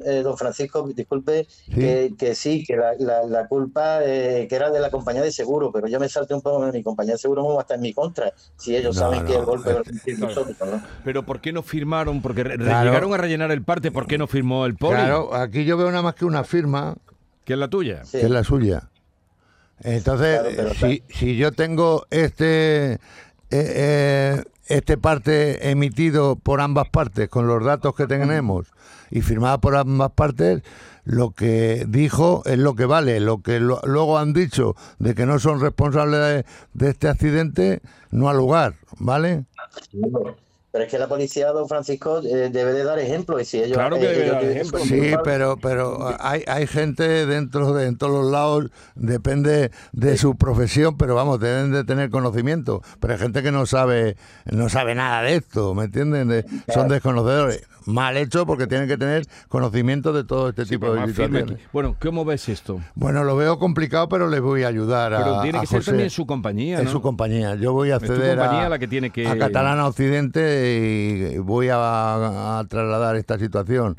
[0.06, 4.70] eh, don Francisco, disculpe, Que, que sí, que la, la- la culpa eh, que era
[4.70, 7.18] de la compañía de seguro, pero yo me salté un poco de mi compañía de
[7.20, 10.36] seguro como está en mi contra, si ellos No, saben que no, el golpe sentimos
[10.36, 10.84] nosotros, ¿no?
[11.04, 12.22] Pero ¿por qué no firmaron?
[12.22, 12.86] Porque Claro.
[12.90, 14.96] llegaron a rellenar el parte, ¿por qué no firmó el poli?
[14.98, 16.96] Claro, aquí yo veo nada más que una firma
[17.46, 18.04] Que es la tuya.
[18.06, 18.20] Sí.
[18.20, 18.90] que es la suya.
[19.84, 23.00] Entonces, Claro, si, si yo tengo este eh,
[23.52, 28.68] eh, este parte emitido por ambas partes con los datos que tenemos
[29.10, 30.62] y firmada por ambas partes,
[31.06, 33.22] lo que dijo es lo que vale.
[33.22, 37.82] Lo que lo- luego han dicho de que no son responsables de, de este accidente
[38.12, 39.46] no ha lugar, ¿vale?
[40.78, 43.76] Pero es que la policía, don Francisco, eh, debe de dar ejemplo y si ellos...
[43.76, 44.80] Claro que eh, debe ellos dar tienen- ejemplo.
[44.82, 50.36] Sí, pero pero hay, hay gente dentro de en todos los lados, depende de su
[50.38, 52.84] profesión, pero vamos, deben de tener conocimiento.
[53.00, 56.28] Pero hay gente que no sabe no sabe nada de esto, ¿me entienden?
[56.28, 57.64] De- son desconocedores.
[57.88, 61.58] Mal hecho porque tienen que tener conocimiento de todo este Sí, tipo de situaciones.
[61.72, 62.82] Bueno, ¿cómo ves esto?
[62.96, 65.80] Bueno, lo veo complicado, pero les voy a ayudar a Pero tiene a que ser
[65.80, 65.92] José.
[65.92, 66.92] también su compañía, Es ¿no?
[66.92, 67.56] su compañía.
[67.56, 71.70] Yo voy a acceder compañía a, la que tiene que- a Catalana Occidente y voy
[71.70, 73.98] a, a trasladar esta situación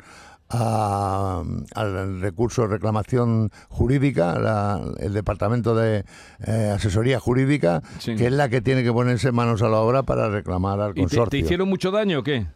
[0.51, 1.43] a-
[1.75, 6.05] al recurso de reclamación jurídica, la- el departamento de
[6.45, 8.15] eh, asesoría jurídica, Sí.
[8.15, 10.93] que es la que tiene que ponerse manos a la obra para reclamar al ¿Y
[10.95, 11.29] te, consorcio.
[11.29, 12.47] te hicieron mucho daño o qué?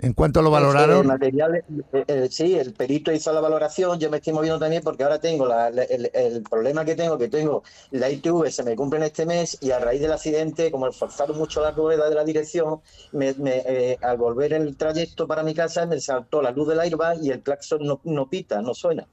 [0.00, 1.06] ¿En cuánto lo valoraron?
[1.06, 5.02] material, eh, eh, sí, el perito hizo la valoración, yo me estoy moviendo también porque
[5.02, 8.76] ahora tengo la- la- el, el problema que tengo, que tengo la ITV, se me
[8.76, 12.14] cumple en este mes y a raíz del accidente, como forzaron mucho la rueda de
[12.14, 12.80] la dirección,
[13.12, 16.80] me- me, eh, al volver el trayecto para mi casa me saltó la luz del
[16.80, 19.06] airbag y el claxon no, no pita, no suena.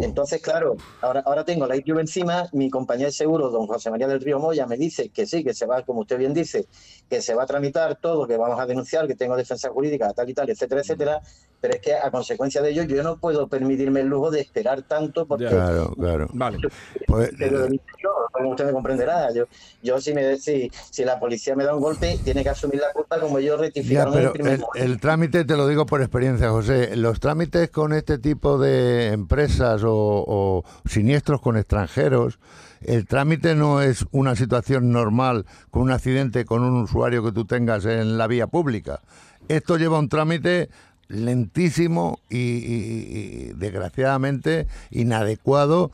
[0.00, 4.08] Entonces, claro, ahora, ahora tengo la ITV encima, mi compañía de seguro, don José María
[4.08, 6.66] del Río Moya, me dice que sí, que se va, como usted bien dice,
[7.08, 10.30] que se va a tramitar todo, que vamos a denunciar, que tengo defensa jurídica, tal
[10.30, 11.22] y tal, etcétera, etcétera,
[11.62, 14.82] pero es que a consecuencia de ello yo no puedo permitirme el lujo de esperar
[14.82, 15.46] tanto porque...
[15.46, 16.28] Claro, claro.
[16.32, 16.58] Vale.
[17.06, 19.44] Pues, Pero de mí yo, como usted me comprenderá, yo,
[19.80, 22.92] yo si, me, si, si la policía me da un golpe, tiene que asumir la
[22.92, 24.84] culpa como Ya, rectificaron en el pero primer el, momento.
[24.84, 29.84] el trámite, te lo digo por experiencia, José, los trámites con este tipo de empresas
[29.84, 32.40] o, o siniestros con extranjeros,
[32.80, 37.44] el trámite no es una situación normal con un accidente con un usuario que tú
[37.44, 39.00] tengas en la vía pública.
[39.48, 40.70] Esto lleva un trámite
[41.12, 45.90] lentísimo y, y- y, desgraciadamente inadecuado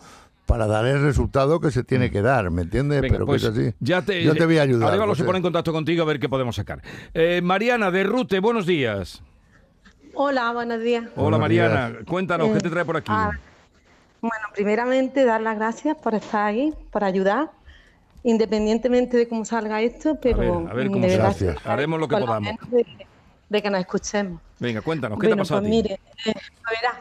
[0.46, 3.02] para dar el resultado que se tiene que dar, ¿me entiendes?
[3.02, 3.74] Venga, pero pues que es así.
[3.80, 4.88] ya te, Yo te voy a ayudar.
[4.88, 6.80] Arévalo se pone en contacto contigo a ver qué podemos sacar.
[7.12, 9.22] Eh, Mariana de Rute, buenos días.
[10.14, 11.04] Hola, buenos días.
[11.04, 12.04] Hola Buenos Mariana, días.
[12.06, 13.12] cuéntanos, Eh, ¿qué te trae por aquí?
[13.14, 13.30] ah,
[14.22, 17.50] Bueno, primeramente dar las gracias por estar ahí, por ayudar,
[18.24, 22.00] independientemente de cómo salga esto, pero a ver, a ver mm, cómo de verdad Haremos
[22.00, 22.54] lo que podamos.
[23.50, 24.40] de que nos escuchemos.
[24.60, 25.76] Venga, cuéntanos, ¿qué bueno, te ha pasado pues a ti?
[25.82, 26.32] mire, eh,
[26.68, 27.00] verá,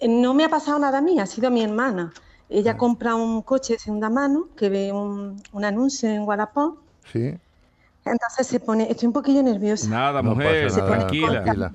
[0.00, 2.12] eh, no me ha pasado nada a mí, ha sido a mi hermana.
[2.14, 2.20] Ah.
[2.48, 6.78] Ella compra un coche de segunda mano que ve un, un anuncio en Wallapop,
[7.12, 7.34] Sí.
[8.04, 9.88] entonces se pone, estoy un poquillo nerviosa.
[9.88, 11.42] Nada, No mujer, nada, tranquila.
[11.44, 11.72] tranquila.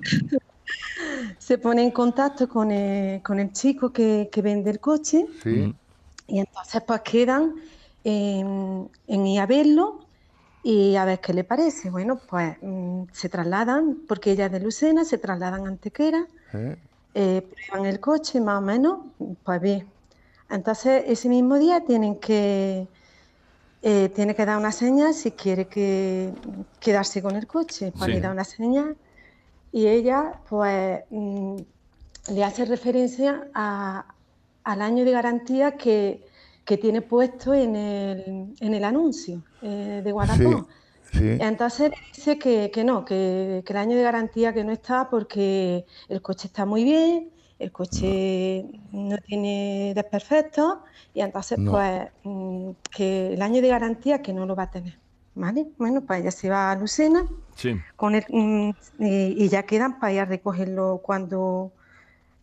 [1.38, 5.74] Se pone en contacto con el, con el chico que, que vende el coche Sí.
[6.26, 7.54] y entonces pues quedan
[8.04, 10.05] en, en ir a verlo
[10.68, 11.90] y a ver qué le parece.
[11.90, 16.76] Bueno, pues mm, se trasladan, porque ella es de Lucena, se trasladan a Antequera, ¿eh?
[17.14, 18.98] eh, prueban el coche más o menos,
[19.44, 19.92] pues bien.
[20.50, 22.88] Entonces ese mismo día tienen que,
[23.82, 26.34] eh, tiene que dar una señal si quiere que,
[26.80, 28.14] quedarse con el coche, pues Sí.
[28.14, 28.96] le da una señal
[29.72, 31.56] y ella pues mm,
[32.34, 34.16] le hace referencia a-
[34.64, 36.25] al año de garantía que,
[36.66, 40.68] que tiene puesto en el, en el anuncio eh, de Wallapop.
[41.12, 41.38] Sí.
[41.40, 45.86] Entonces dice que, que no, que, que el año de garantía que no está porque
[46.08, 50.78] el coche está muy bien, el coche no tiene desperfectos
[51.14, 51.70] y entonces No.
[51.70, 54.98] pues mm, que el año de garantía que no lo va a tener.
[55.36, 55.66] ¿Vale?
[55.78, 60.00] Bueno, pues ella se va a Lucena Sí, con el, mm, y, y ya quedan
[60.00, 61.72] para ir a recogerlo cuando,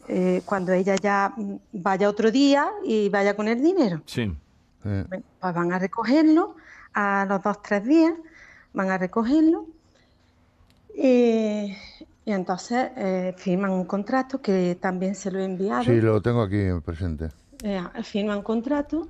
[0.07, 4.01] eh, cuando ella ya mm, vaya otro día y vaya con el dinero.
[4.05, 4.31] sí.
[4.85, 5.05] eh.
[5.09, 6.55] Pues van a recogerlo
[6.93, 8.13] a los dos, tres días,
[8.73, 9.65] van a recogerlo
[10.95, 11.75] y,
[12.25, 15.83] y entonces eh, firman un contrato que también se lo he enviado.
[15.83, 17.29] Sí, lo tengo aquí presente.
[17.63, 19.07] Eh, firman un contrato,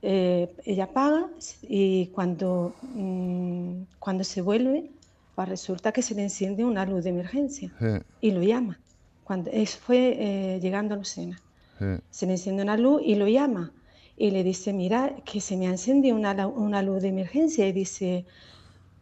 [0.00, 1.26] eh, ella paga
[1.62, 4.90] y cuando, mm, cuando se vuelve,
[5.34, 7.86] pues resulta que se le enciende una luz de emergencia Sí,
[8.20, 8.78] y lo llama.
[9.24, 11.40] Cuando, eso fue eh, llegando a Lucena.
[11.78, 11.84] sí.
[12.10, 13.72] Se le enciende una luz y lo llama.
[14.16, 17.66] Y le dice, mira, que se me ha encendido una, una luz de emergencia.
[17.66, 18.24] Y dice,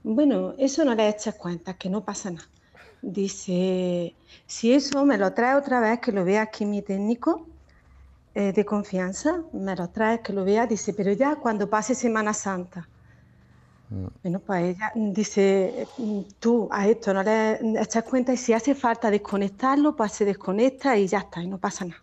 [0.02, 2.48] bueno, eso no le echas cuenta, que no pasa nada.
[3.02, 4.14] Dice,
[4.46, 7.46] si eso me lo trae otra vez, que lo vea aquí mi técnico
[8.34, 10.66] eh, de confianza, me lo trae, que lo vea.
[10.66, 12.88] Dice, pero ya cuando pase Semana Santa.
[14.22, 18.74] Bueno, pues ella dice, "Mm, tú a esto no le echas cuenta y si hace
[18.74, 22.00] falta desconectarlo, pues se desconecta y ya está, y no pasa nada.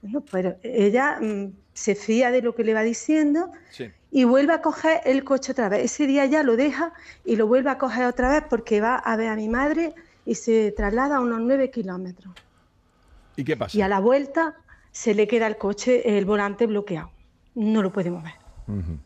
[0.00, 3.90] Bueno, pero ella mm, se fía de lo que le va diciendo Sí.
[4.10, 5.84] y vuelve a coger el coche otra vez.
[5.84, 6.92] Ese día ya lo deja
[7.24, 9.94] y lo vuelve a coger otra vez porque va a ver a mi madre
[10.24, 12.34] y se traslada a unos nueve kilómetros.
[13.36, 13.76] ¿Y qué pasa?
[13.76, 14.54] Y a la vuelta
[14.92, 17.10] se le queda el coche, el volante bloqueado.
[17.54, 18.34] No lo puede mover.
[18.66, 18.98] Ujú.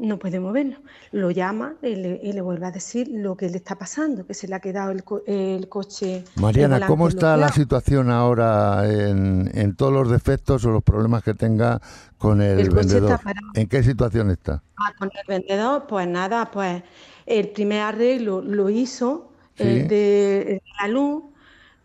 [0.00, 0.78] No puede moverlo.
[1.12, 4.32] Lo llama y le, y le vuelve a decir lo que le está pasando, que
[4.32, 6.24] se le ha quedado el, co- el coche.
[6.36, 11.34] Mariana, ¿cómo está la situación ahora en, en todos los defectos o los problemas que
[11.34, 11.82] tenga
[12.16, 13.20] con el, vendedor?
[13.54, 14.62] ¿En qué situación está?
[14.78, 16.82] Ah, con el vendedor, pues nada, pues
[17.26, 19.26] el primer arreglo lo hizo,
[19.56, 19.64] Sí.
[19.64, 21.24] el de la luz,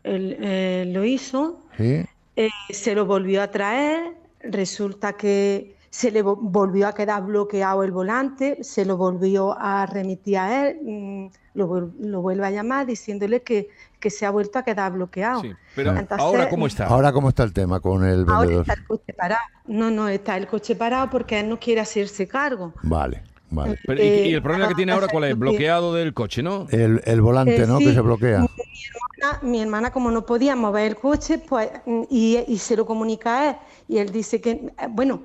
[0.04, 2.06] el- eh, lo hizo, ¿Sí?
[2.38, 7.82] eh, se lo volvió a traer, resulta que se le vo- volvió a quedar bloqueado
[7.84, 12.86] el volante, se lo volvió a remitir a él, mm, lo, lo vuelve a llamar
[12.86, 13.70] diciéndole que,
[14.02, 15.40] que se ha vuelto a quedar bloqueado.
[15.42, 16.88] Sí, pero Entonces, ahora cómo está.
[16.88, 18.62] Ahora, ¿cómo está el tema con el Ahora vendedor?
[18.62, 19.42] está el coche parado.
[19.68, 22.74] No, no, está el coche parado porque él no quiere hacerse cargo.
[22.84, 23.80] Vale, vale.
[23.88, 25.30] Pero, ¿y, y el eh, problema que tiene ahora cuál es?
[25.32, 25.40] sí.
[25.40, 26.68] Bloqueado del coche, ¿no?
[26.72, 27.78] El, el volante, Eh, ¿no?
[27.78, 27.86] sí.
[27.86, 28.40] Que se bloquea.
[28.40, 31.70] hermana- mi hermana, como no podía mover el coche, pues,
[32.10, 33.56] y, y se lo comunica a él,
[33.88, 35.22] y él dice que, eh, bueno,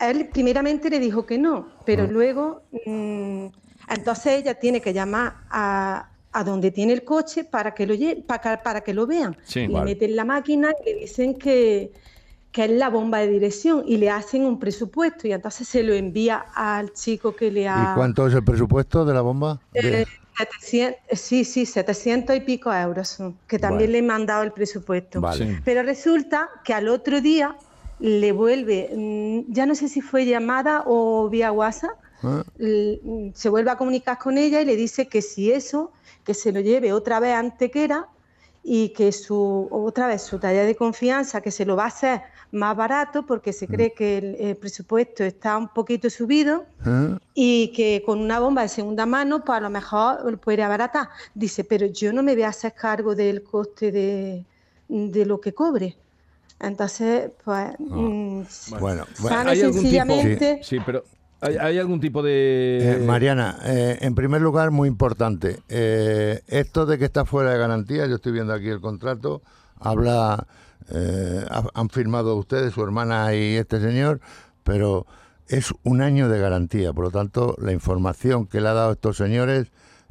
[0.00, 3.46] él primeramente le dijo que no, pero luego, mm,
[3.90, 8.24] entonces ella tiene que llamar a, a donde tiene el coche para que lo, lle-
[8.26, 9.36] para, que- para que lo vean.
[9.44, 9.66] Sí.
[9.66, 9.84] le Vale.
[9.86, 11.92] meten la máquina y le dicen que,
[12.50, 15.92] que es la bomba de dirección y le hacen un presupuesto y entonces se lo
[15.94, 17.90] envía al chico que le ha...
[17.92, 19.60] ¿Y cuánto es el presupuesto de la bomba?
[19.74, 20.04] Eh,
[20.36, 23.92] 700, sí, sí, 700 y pico euros, que también Vale.
[23.92, 25.20] le he mandado el presupuesto.
[25.20, 25.60] Vale.
[25.64, 27.56] Pero resulta que al otro día
[28.00, 33.70] le vuelve, mm, ya no sé si fue llamada o vía WhatsApp, mm, se vuelve
[33.70, 35.92] a comunicar con ella y le dice que si eso,
[36.24, 38.08] que se lo lleve otra vez a Antequera
[38.62, 42.22] y que su, otra vez su talla de confianza, que se lo va a hacer
[42.50, 47.18] más barato porque se cree que el, el presupuesto está un poquito subido ¿Eh?
[47.34, 51.08] y que con una bomba de segunda mano, pues a lo mejor lo puede abaratar.
[51.34, 54.44] Dice, pero yo no me voy a hacer cargo del coste de,
[54.88, 55.96] de lo que cobre.
[56.60, 58.42] Entonces, pues, mm,
[58.80, 59.36] Bueno, bueno.
[59.50, 60.14] ¿Hay algún tipo?
[60.62, 61.04] Sí, pero
[61.40, 62.78] ¿hay, hay algún tipo de...
[62.94, 67.58] Eh, Mariana, eh, en primer lugar, muy importante, eh, esto de que está fuera de
[67.58, 69.42] garantía, yo estoy viendo aquí el contrato,
[69.78, 70.46] habla,
[70.90, 74.20] eh, ha- han firmado ustedes, su hermana y este señor,
[74.62, 75.06] pero
[75.48, 79.16] es un año de garantía, por lo tanto, la información que le ha dado estos
[79.18, 79.66] señores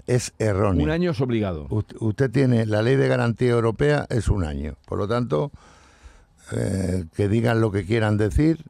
[0.05, 0.83] es errónea.
[0.83, 1.67] Un año es obligado.
[1.69, 4.75] Usted tiene la ley de garantía europea, es un año.
[4.85, 5.51] Por lo tanto,
[6.55, 8.63] eh, que digan lo que quieran decir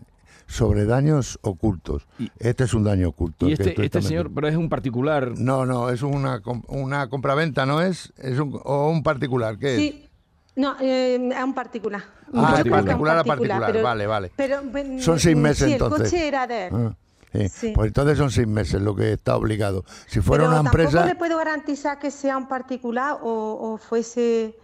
[0.47, 2.05] sobre daños ocultos.
[2.19, 3.47] Y- este es un daño oculto.
[3.47, 5.31] Y este, este señor, pero es un particular.
[5.37, 8.13] No, no, es una, com- una compraventa, ¿no es?
[8.17, 9.57] es un, ¿O un particular?
[9.57, 9.79] ¿Qué es?
[9.79, 10.09] sí,
[10.55, 12.03] no, eh, es un particular.
[12.35, 14.31] Ah, de particular, particular a particular, pero- vale, vale.
[14.35, 15.99] Pero, bueno, Son seis mm, meses, sí, entonces.
[15.99, 16.73] el coche era de él.
[16.75, 16.95] Ah,
[17.31, 17.49] sí.
[17.49, 17.71] Sí.
[17.73, 19.83] Pues entonces son seis meses lo que está obligado.
[20.05, 21.05] Si fuera Pero una tampoco empresa...
[21.07, 24.55] le puedo garantizar que sea un particular o, o fuese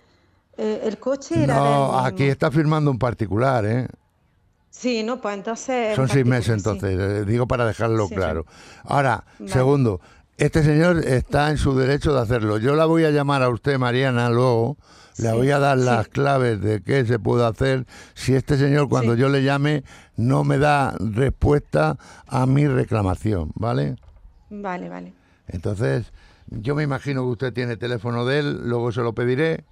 [0.59, 3.87] eh, el coche era No, aquí está firmando un particular, ¿eh?
[4.69, 5.95] Sí, no, pues entonces.
[5.95, 8.15] Son seis meses entonces, eh, digo para dejarlo Sí.
[8.15, 8.45] claro.
[8.83, 9.51] Ahora, Vale.
[9.51, 10.01] segundo,
[10.37, 12.57] este señor está en su derecho de hacerlo.
[12.57, 14.77] Yo la voy a llamar a usted, Mariana, luego.
[15.17, 19.15] Le voy a dar las claves de qué se puede hacer si este señor cuando
[19.15, 19.83] yo le llame
[20.15, 23.97] no me da respuesta a mi reclamación, ¿vale?
[24.49, 25.13] Vale, vale.
[25.49, 26.13] Entonces,
[26.47, 29.65] yo me imagino que usted tiene teléfono de él, luego se lo pediré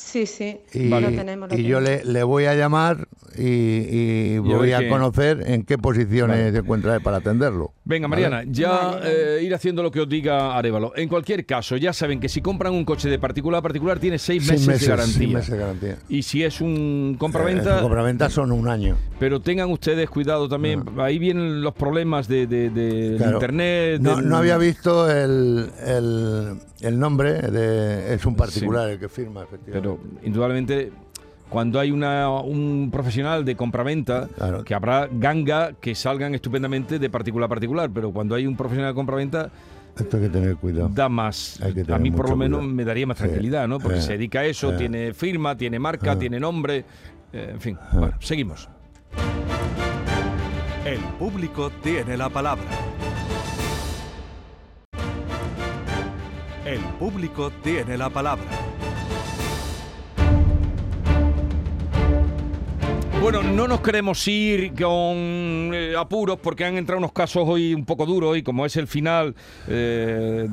[0.00, 0.60] Sí, sí.
[0.72, 1.50] y, lo tenemos.
[1.50, 6.38] lo y yo le, le voy a llamar y, voy a conocer en qué posiciones
[6.38, 6.52] Vale.
[6.52, 7.72] se encuentra para atenderlo.
[7.84, 8.22] Venga, ¿vale?
[8.28, 10.92] Mariana, ya Vale, eh, ir haciendo lo que os diga Arevalo.
[10.96, 14.18] En cualquier caso, ya saben que si compran un coche de particular a particular tiene
[14.18, 15.16] seis, meses, de garantía.
[15.18, 15.96] seis meses de garantía.
[16.08, 18.96] Y si es un Eh, compraventa, su compraventa son un año.
[19.18, 20.84] pero tengan ustedes cuidado también.
[20.98, 23.32] Ahí vienen los problemas de, de- de Claro.
[23.34, 24.00] internet.
[24.00, 29.42] No, no había visto el, el, el nombre, de, es un particular el que firma,
[29.42, 29.72] efectivamente.
[29.80, 29.87] Pero
[30.22, 30.92] indudablemente,
[31.48, 34.64] cuando hay una, un profesional de compraventa, Claro.
[34.64, 38.92] que habrá ganga que salgan estupendamente de particular a particular, pero cuando hay un profesional
[38.92, 39.50] de compraventa,
[39.96, 40.90] Esto hay que tener cuidado.
[40.92, 41.58] da más.
[41.62, 42.74] Hay que A mí, por lo menos, cuidado.
[42.76, 43.24] me daría más Sí.
[43.24, 43.78] tranquilidad, ¿no?
[43.80, 44.02] Porque Eh.
[44.02, 44.76] se dedica a eso, Eh.
[44.76, 46.16] tiene firma, tiene marca, Eh.
[46.16, 46.84] tiene nombre.
[47.32, 48.68] eh, en fin, bueno, seguimos.
[50.86, 52.64] El público tiene la palabra.
[56.64, 58.44] El público tiene la palabra.
[63.20, 64.86] Bueno, no nos queremos ir con
[65.74, 68.86] eh, apuros porque han entrado unos casos hoy un poco duros y como es el
[68.86, 69.34] final
[69.66, 70.48] eh,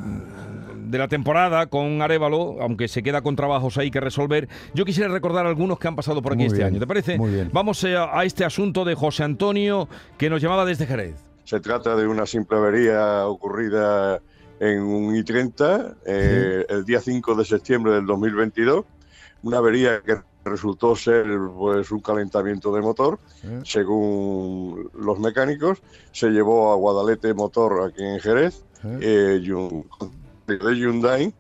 [0.88, 5.10] de la temporada con Arevalo, aunque se queda con trabajos ahí que resolver, yo quisiera
[5.10, 6.80] recordar algunos que han pasado por aquí Muy este bien, año.
[6.80, 7.18] ¿Te parece?
[7.18, 7.50] muy bien.
[7.54, 9.88] Vamos eh, a, a este asunto de José Antonio
[10.18, 11.16] que nos llamaba desde Jerez.
[11.44, 14.20] Se trata de una simple avería ocurrida
[14.60, 18.86] en un I-30 eh, el día 5 de septiembre del 2022.
[19.44, 20.16] Una avería que
[20.46, 21.26] resultó ser
[21.58, 23.20] pues, un calentamiento de motor,
[23.64, 25.82] según los mecánicos.
[26.12, 29.42] Se llevó a Guadalete Motor aquí en Jerez, ¿Eh?
[30.48, 31.34] de Hyundai.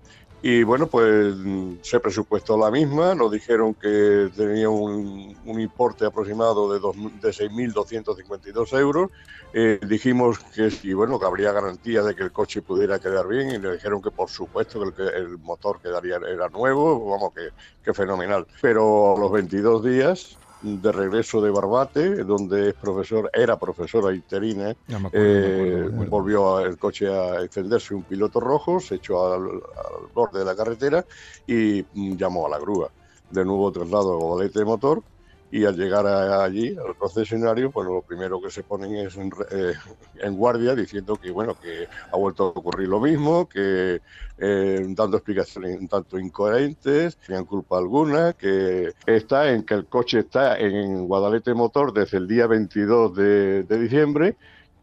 [0.47, 1.33] Y bueno, pues
[1.81, 7.33] se presupuestó la misma, nos dijeron que tenía un, un importe aproximado de, dos- de
[7.33, 9.09] 6.252 euros.
[9.51, 13.49] Eh, dijimos que sí, bueno, que habría garantía de que el coche pudiera quedar bien
[13.49, 17.49] y le dijeron que por supuesto que el, el motor quedaría era nuevo, vamos, que,
[17.81, 18.45] que fenomenal.
[18.61, 24.71] Pero a los 22 días de regreso de Barbate, donde es profesor, era profesora interina,
[24.71, 30.07] acuerdo, eh, acuerdo, volvió el coche a encenderse un piloto rojo, se echó al, al
[30.13, 31.05] borde de la carretera
[31.45, 32.89] y mm, llamó a la grúa.
[33.29, 35.03] De nuevo traslado a Godalete de motor
[35.49, 39.29] y al llegar a- allí, al concesionario, pues lo primero que se ponen es en,
[39.51, 39.73] eh,
[40.15, 44.01] en guardia diciendo que, bueno, que ha vuelto a ocurrir lo mismo, que
[44.37, 50.19] eh, dando explicaciones un tanto incoherentes, sin culpa alguna, que está en que el coche
[50.19, 54.37] está en Guadalete Motor desde el día 22 de, de diciembre,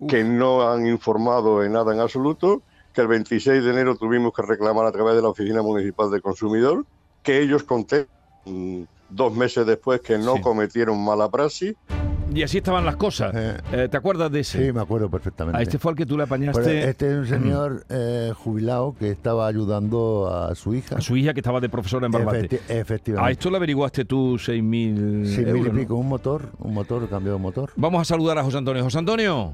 [0.07, 4.43] que no han informado en nada en absoluto, que el 26 de enero tuvimos que
[4.43, 6.87] reclamar a través de la Oficina Municipal del Consumidor,
[7.23, 8.09] que ellos conté
[8.45, 8.85] mm,
[9.15, 10.41] dos meses después que no Sí.
[10.43, 11.75] cometieron mala praxis.
[12.35, 13.31] Y así estaban las cosas.
[13.35, 13.57] Eh.
[13.73, 14.65] Eh, ¿Te acuerdas de ese?
[14.67, 15.59] Sí, me acuerdo perfectamente.
[15.59, 19.11] A este fue al que tú le apañaste este es un señor eh, jubilado que
[19.11, 20.97] estaba ayudando a su hija.
[20.97, 22.49] a su hija que estaba de profesora en Barbate.
[22.49, 23.33] Efecti- A efectivamente.
[23.33, 25.81] esto le averiguaste tú 6.000 Sí, mil y euros, ¿no?
[25.81, 27.71] pico, un motor, un motor, cambio de motor.
[27.77, 28.83] Vamos a saludar a José Antonio.
[28.83, 29.53] José Antonio.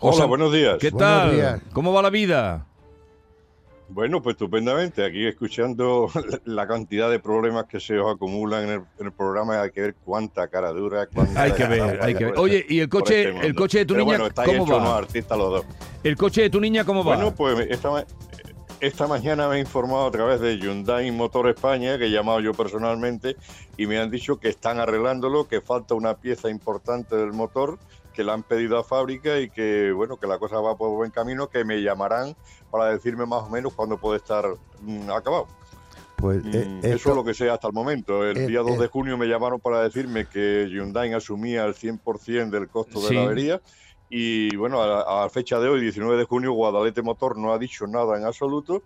[0.00, 0.78] Hola, José- buenos días.
[0.80, 1.32] ¿Qué Buenos tal?
[1.32, 1.60] días.
[1.72, 2.66] ¿Cómo va la vida?
[3.88, 5.04] Bueno, pues estupendamente.
[5.04, 6.08] Aquí escuchando
[6.44, 9.80] la cantidad de problemas que se os acumulan en el, en el programa, hay que
[9.80, 11.06] ver cuánta cara dura.
[11.06, 12.38] cuánta Hay que ver, hay que ver.
[12.38, 14.76] Oye, ¿y el coche, este el coche de tu Pero niña bueno, cómo va?
[14.78, 15.64] unos artistas los dos.
[16.02, 17.16] ¿El coche de tu niña cómo va?
[17.16, 18.06] Bueno, pues esta,
[18.80, 22.52] esta mañana me he informado a través de Hyundai Motor España, que he llamado yo
[22.52, 23.36] personalmente,
[23.76, 27.78] y me han dicho que están arreglándolo, que falta una pieza importante del motor,
[28.14, 31.10] que la han pedido a fábrica y que, bueno, que la cosa va por buen
[31.10, 32.34] camino, que me llamarán
[32.70, 34.44] para decirme más o menos cuándo puede estar
[34.80, 35.46] mm, acabado.
[36.16, 38.24] Pues eh, Mm, esto- Eso es lo que sé hasta el momento.
[38.24, 38.78] El eh, día 2 eh.
[38.78, 43.22] de junio me llamaron para decirme que Hyundai asumía el 100% del costo de la
[43.24, 43.60] avería.
[44.08, 47.86] Y bueno, a, a fecha de hoy, 19 de junio, Guadalete Motor no ha dicho
[47.86, 48.82] nada en absoluto.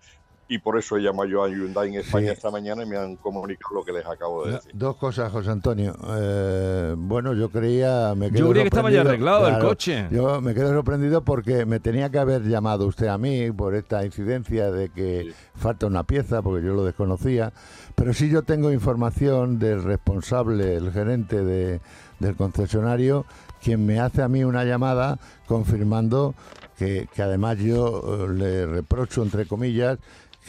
[0.50, 2.32] Y por eso he llamado yo a Hyundai en España Sí.
[2.32, 4.70] esta mañana y me han comunicado lo que les acabo de decir.
[4.74, 5.94] Dos cosas, José Antonio.
[6.16, 8.14] Eh, bueno, yo creía...
[8.16, 10.06] Me quedo Yo creía que estaba ya arreglado el coche.
[10.10, 14.04] Yo me quedo sorprendido porque me tenía que haber llamado usted a mí por esta
[14.06, 15.34] incidencia de que Sí.
[15.54, 17.52] falta una pieza, porque yo lo desconocía.
[17.94, 21.80] Pero sí yo tengo información del responsable, el gerente de-
[22.20, 23.26] del concesionario,
[23.62, 26.34] quien me hace a mí una llamada confirmando
[26.78, 29.98] que, que además yo eh, le reprocho, entre comillas,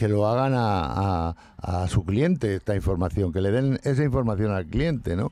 [0.00, 4.50] que lo hagan a, a- a su cliente esta información, que le den esa información
[4.50, 5.30] al cliente, ¿no?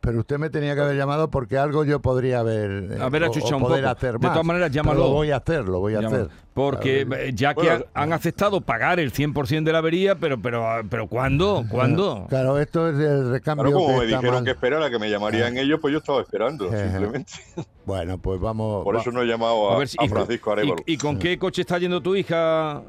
[0.00, 3.54] Pero usted me tenía que haber llamado porque algo yo podría haber eh, o- achuchado
[3.54, 4.32] o un poder hacer De más.
[4.32, 5.00] todas maneras, Pero llámalo.
[5.06, 6.28] Lo voy a hacer, lo voy a hacer.
[6.52, 7.84] Porque eh, ya que Bueno.
[7.94, 11.64] han, han aceptado pagar el 100% de la avería, pero pero pero ¿cuándo?
[11.70, 12.26] ¿Cuándo?
[12.28, 14.44] Claro, esto es el recambio Claro, como que me está dijeron mal.
[14.44, 16.82] que esperara que me llamarían ellos, pues yo estaba esperando, Ajá.
[16.90, 17.32] simplemente.
[17.86, 18.82] Bueno, pues vamos.
[18.84, 20.76] Por va- eso no he llamado a, A ver si- a Francisco Arevalo.
[20.86, 22.82] ¿Y, y con qué coche está yendo tu hija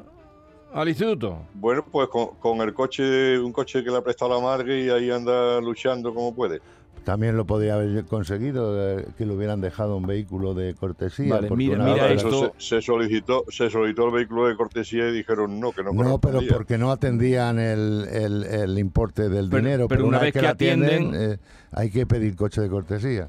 [0.72, 1.38] al instituto?
[1.54, 4.88] Bueno, pues con, con el coche, un coche que le ha prestado la madre y
[4.90, 6.60] ahí anda luchando como puede.
[7.04, 11.34] También lo podía haber conseguido eh, que le hubieran dejado un vehículo de cortesía.
[11.36, 15.70] Vale, mira- esto- se, se solicitó, se solicitó el vehículo de cortesía y dijeron no,
[15.70, 19.86] que no No, pero porque no atendían el, el- el importe del Pero- dinero.
[19.88, 21.38] pero una vez que la atienden- eh,
[21.70, 23.28] hay que pedir coche de cortesía.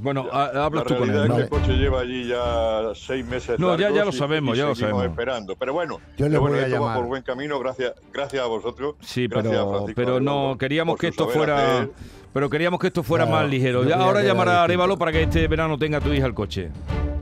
[0.00, 1.16] Bueno, ha- hablas la tú con él.
[1.22, 1.36] es ¿no?
[1.36, 3.58] que el coche lleva allí ya seis meses.
[3.58, 5.04] No, ya- ya lo sabemos, y ya lo sabemos.
[5.06, 5.56] esperando.
[5.56, 6.98] Pero bueno, Yo le bueno, voy a esto va llamar.
[7.00, 8.94] por buen camino, gracias, gracias a vosotros.
[9.00, 11.90] Sí, pero, pero no queríamos que esto fuera, hacer.
[12.32, 13.84] pero queríamos que esto fuera Claro, más ligero.
[13.84, 14.64] Ya, ahora llamará a.
[14.64, 16.70] Arevalo para que este verano tenga tu hija el coche.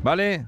[0.02, 0.46] ¿Vale?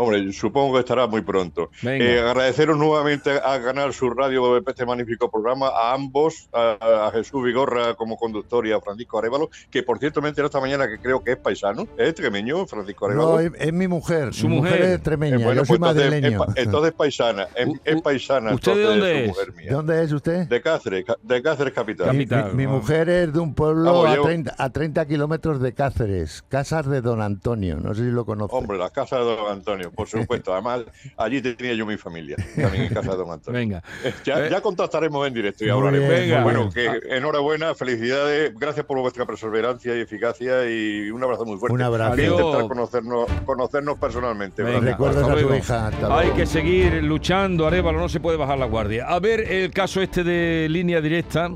[0.00, 1.70] Hombre, supongo que estará muy pronto.
[1.82, 7.42] Eh, agradeceros nuevamente a Canal Sur Radio este magnífico programa, a ambos, a, a Jesús
[7.42, 10.98] Vigorra como conductor y a Francisco Arevalo, que por cierto me enteré esta mañana que
[10.98, 13.30] creo que es paisano, es extremeño, Francisco Arevalo.
[13.32, 14.32] No, es, es mi mujer.
[14.34, 14.82] Su mujer, mujer.
[14.82, 15.36] es Eh, extremeña.
[15.38, 16.44] bueno, yo soy pues entonces, madrileño.
[16.54, 18.54] es, entonces paisana, es, U- es paisana.
[18.54, 19.28] ¿usted de entonces, dónde su es?
[19.28, 19.66] mujer mía.
[19.68, 20.46] ¿De dónde es usted?
[20.48, 22.16] De Cáceres, de Cáceres capital.
[22.16, 25.72] Capi- Mi, mujer es de un pueblo Vamos, a, llevo- 30, a 30 kilómetros de
[25.74, 27.78] Cáceres, Casas de Don Antonio.
[27.82, 28.54] No sé si lo conoce.
[28.54, 30.52] Hombre, la casa de Don Antonio, por supuesto.
[30.52, 30.82] Además,
[31.16, 33.58] allí tenía yo mi familia, también en casa de Don Antonio.
[33.58, 33.82] Venga.
[34.24, 36.08] Ya, Eh, ya contactaremos en directo y hablaremos.
[36.08, 36.42] bien, Venga.
[36.42, 41.74] Bueno, que enhorabuena, felicidades, gracias por vuestra perseverancia y eficacia y un abrazo muy fuerte.
[41.74, 42.16] Un abrazo.
[42.16, 44.62] Voy a intentar conocernos, conocernos personalmente.
[44.62, 44.80] Venga.
[44.80, 45.86] Recuerdas a tu hija.
[45.88, 49.06] hasta Hay que seguir luchando, Arevalo, no se puede bajar la guardia.
[49.06, 51.50] A ver el caso este de línea directa,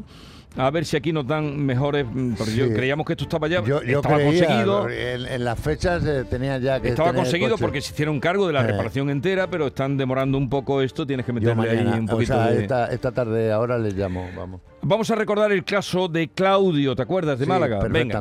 [0.56, 2.06] a ver si aquí nos dan mejores.
[2.10, 3.62] mm, Porque yo creíamos que esto estaba ya.
[3.64, 4.88] Yo, yo estaba creía, conseguido.
[4.88, 6.88] En, en las fechas eh, tenía ya que.
[6.88, 8.66] Estaba conseguido porque se hicieron cargo de la Eh.
[8.68, 11.06] reparación entera, pero están demorando un poco esto.
[11.06, 12.62] Tienes que meterle mañana, ahí un o poquito sea, de.
[12.62, 14.60] esta, esta tarde ahora les llamo, vamos.
[14.82, 17.38] Vamos a recordar el caso de Claudio, ¿te acuerdas?
[17.38, 17.78] De Sí, Málaga.
[17.88, 18.20] Venga.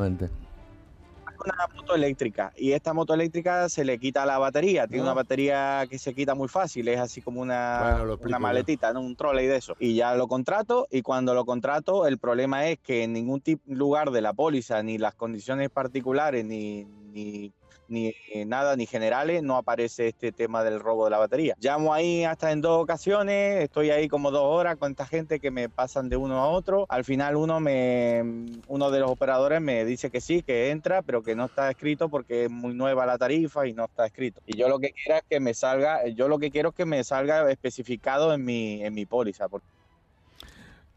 [1.46, 4.88] Una moto eléctrica y esta moto eléctrica se le quita la batería.
[4.88, 8.30] Tiene una batería que se quita muy fácil, es así como una, Bueno, lo explico
[8.30, 9.02] una maletita, ¿no?
[9.02, 9.76] un trolley de eso.
[9.80, 14.12] Y ya lo contrato y cuando lo contrato el problema es que en ningún lugar
[14.12, 17.52] de la póliza, ni las condiciones particulares, ni, ni
[17.92, 18.14] ni
[18.46, 21.56] nada, ni generales, no aparece este tema del robo de la batería.
[21.60, 25.52] Llamo ahí hasta en dos ocasiones, estoy ahí como dos horas con esta gente que
[25.52, 26.86] me pasan de uno a otro.
[26.90, 28.24] Al final uno me,
[28.68, 32.10] uno de los operadores me dice que sí, que entra, pero que no está escrito
[32.10, 34.42] porque es muy nueva la tarifa y no está escrito.
[34.46, 36.86] Y yo lo que quiero es que me salga, yo lo que quiero es que
[36.86, 39.50] me salga especificado en mi, en mi póliza.
[39.50, 39.68] porque-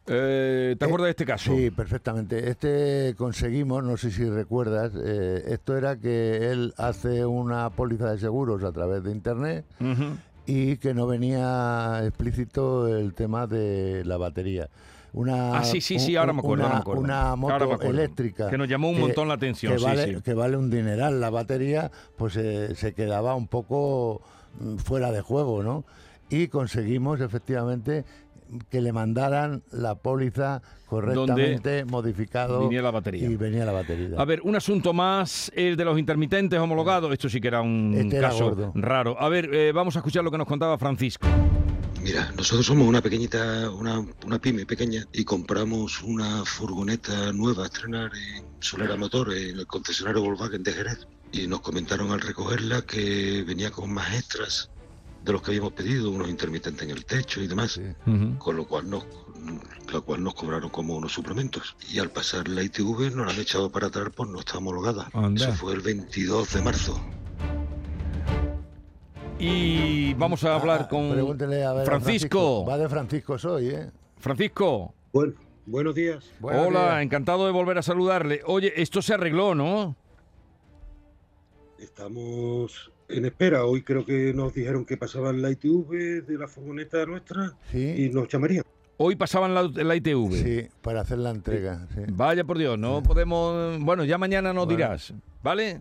[0.06, 1.54] Eh, ¿Te acuerdas de este caso?
[1.56, 2.50] Sí, perfectamente.
[2.50, 8.18] Este conseguimos, no sé si recuerdas, eh, esto era que él hace una póliza de
[8.18, 9.64] seguros a través de Internet
[10.46, 14.68] y que no venía explícito el tema de la batería.
[15.14, 17.00] Una, Ah, sí, sí, sí, ahora me acuerdo, Una, ahora me acuerdo.
[17.02, 17.92] una Ahora moto me acuerdo.
[17.92, 18.50] eléctrica.
[18.50, 20.22] Que nos llamó un montón la atención, Que sí, vale, sí.
[20.22, 21.20] que vale un dineral.
[21.20, 24.20] La batería, pues eh, se quedaba un poco
[24.60, 25.84] mm, fuera de juego, ¿no?
[26.30, 28.04] Y conseguimos efectivamente
[28.70, 33.28] que le mandaran la póliza correctamente modificado venía la batería.
[33.28, 34.10] y venía la batería.
[34.16, 37.12] A ver, un asunto más, el de los intermitentes homologados.
[37.12, 39.20] Esto sí que era un Este caso raro.
[39.20, 41.26] A ver, eh, vamos a escuchar lo que nos contaba Francisco.
[42.02, 47.66] Mira, nosotros somos una pequeñita, una, una pyme pequeña y compramos una furgoneta nueva a
[47.66, 51.08] estrenar en Solera Motor, en el concesionario Volkswagen de Jerez.
[51.32, 54.70] Y nos comentaron al recogerla que venía con más extras
[55.24, 57.80] de los que habíamos pedido, unos intermitentes en el techo y demás,
[58.38, 59.04] con lo cual nos,
[59.90, 61.76] lo cual nos cobraron como unos suplementos.
[61.90, 65.08] Y al pasar la ITV nos la han echado para atrás por no está homologada.
[65.14, 65.48] Anda.
[65.48, 67.00] Eso fue el 22 de marzo.
[69.38, 72.64] Y vamos a hablar con Ah, Pregúntele a ver a Francisco.
[72.64, 73.90] Va de Francisco soy, ¿eh?
[74.18, 74.94] Francisco.
[75.66, 76.24] buenos días.
[76.38, 77.02] Buenos Hola, días.
[77.02, 78.42] encantado de volver a saludarle.
[78.46, 79.96] Oye, esto se arregló, ¿no?
[81.78, 83.64] Estamos en espera.
[83.64, 88.28] Hoy creo que nos dijeron que pasaban la ITV de la furgoneta nuestra y nos
[88.28, 88.64] llamarían.
[88.96, 90.32] Hoy pasaban la, la ITV.
[90.32, 91.86] Sí, para hacer la entrega.
[91.94, 92.02] sí.
[92.12, 93.78] Vaya por Dios, no podemos.
[93.80, 94.76] Bueno, ya mañana nos Bueno.
[94.78, 95.12] dirás,
[95.42, 95.80] ¿vale?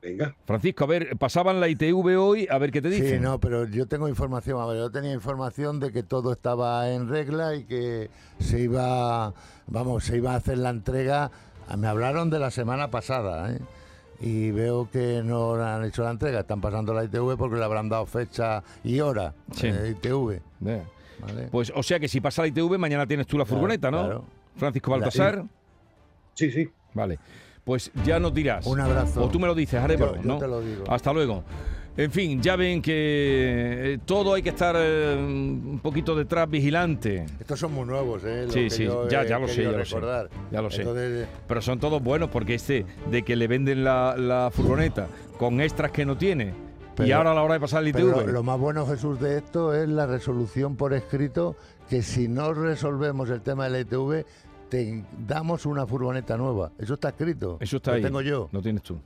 [0.00, 0.34] Venga.
[0.46, 3.18] Francisco, a ver, pasaban la ITV hoy, a ver qué te dicen.
[3.18, 6.90] Sí, no, pero yo tengo información, a ver, yo tenía información de que todo estaba
[6.90, 8.10] en regla y que
[8.40, 9.32] se iba,
[9.68, 11.30] vamos, se iba a hacer la entrega.
[11.68, 13.60] Ah, Me hablaron de la semana pasada, ¿eh?
[14.22, 17.88] Y veo que no han hecho la entrega, están pasando la ITV porque le habrán
[17.88, 19.66] dado fecha y hora Sí.
[19.66, 20.40] eh, ITV.
[21.50, 23.98] Pues, o sea que si pasa la ITV, mañana tienes tú la Claro, furgoneta, ¿no?
[24.04, 24.24] claro.
[24.56, 25.44] Francisco La- Baltasar.
[26.34, 26.68] Sí, sí.
[26.94, 27.18] Vale.
[27.64, 28.66] Pues ya nos dirás.
[28.66, 29.22] Un abrazo.
[29.24, 30.38] O tú me lo dices, Arevalo, Yo- yo ¿no?
[30.38, 30.84] te lo digo.
[30.88, 31.44] Hasta luego.
[31.94, 32.92] En fin, ya ven que
[33.94, 37.26] eh, todo hay que estar eh, un poquito detrás vigilante.
[37.38, 38.44] Estos son muy nuevos, ¿eh?
[38.46, 39.96] Lo Sí, que sí, yo ya, ya lo sé, ya lo sé.
[40.50, 41.26] Ya lo sé.
[41.46, 45.06] Pero son todos buenos porque este de que le venden la, la furgoneta
[45.38, 46.52] con extras que no tiene y
[46.96, 48.26] Pero- ahora a la hora de pasar el Pero ITV.
[48.26, 51.56] lo, lo más bueno, Jesús, de esto es la resolución por escrito
[51.90, 54.24] que si no resolvemos el tema de la ITV,
[54.72, 56.72] te damos una furgoneta nueva.
[56.78, 57.58] Eso está escrito.
[57.60, 58.02] Eso está lo ahí.
[58.02, 58.48] tengo yo.
[58.52, 58.98] Lo tienes tú.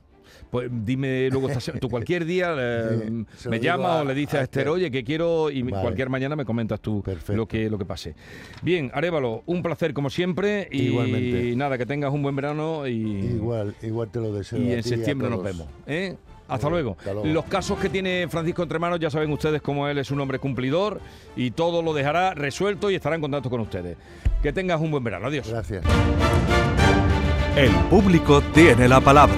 [0.49, 1.49] Pues dime luego,
[1.81, 5.03] tú cualquier día eh, Sí, me llamas o le dices a a Esther, oye, que
[5.03, 5.81] quiero, y Vale.
[5.81, 7.03] cualquier mañana me comentas tú
[7.33, 8.15] lo que, lo que pase.
[8.61, 11.53] Bien, Arevalo, un placer como siempre y Igualmente.
[11.57, 12.93] nada, que tengas un buen verano y,
[13.25, 14.59] Igual, igual te lo deseo.
[14.59, 15.67] y a en ti y a septiembre nos vemos.
[15.85, 16.15] ¿eh?
[16.47, 16.95] Hasta Vale, luego.
[16.99, 17.27] hasta luego.
[17.27, 20.39] Los casos que tiene Francisco entre manos, ya saben ustedes cómo él es un hombre
[20.39, 21.01] cumplidor
[21.35, 23.97] y todo lo dejará resuelto y estará en contacto con ustedes.
[24.41, 25.27] Que tengas un buen verano.
[25.27, 25.49] Adiós.
[25.49, 25.83] Gracias.
[27.55, 29.35] El público tiene la palabra.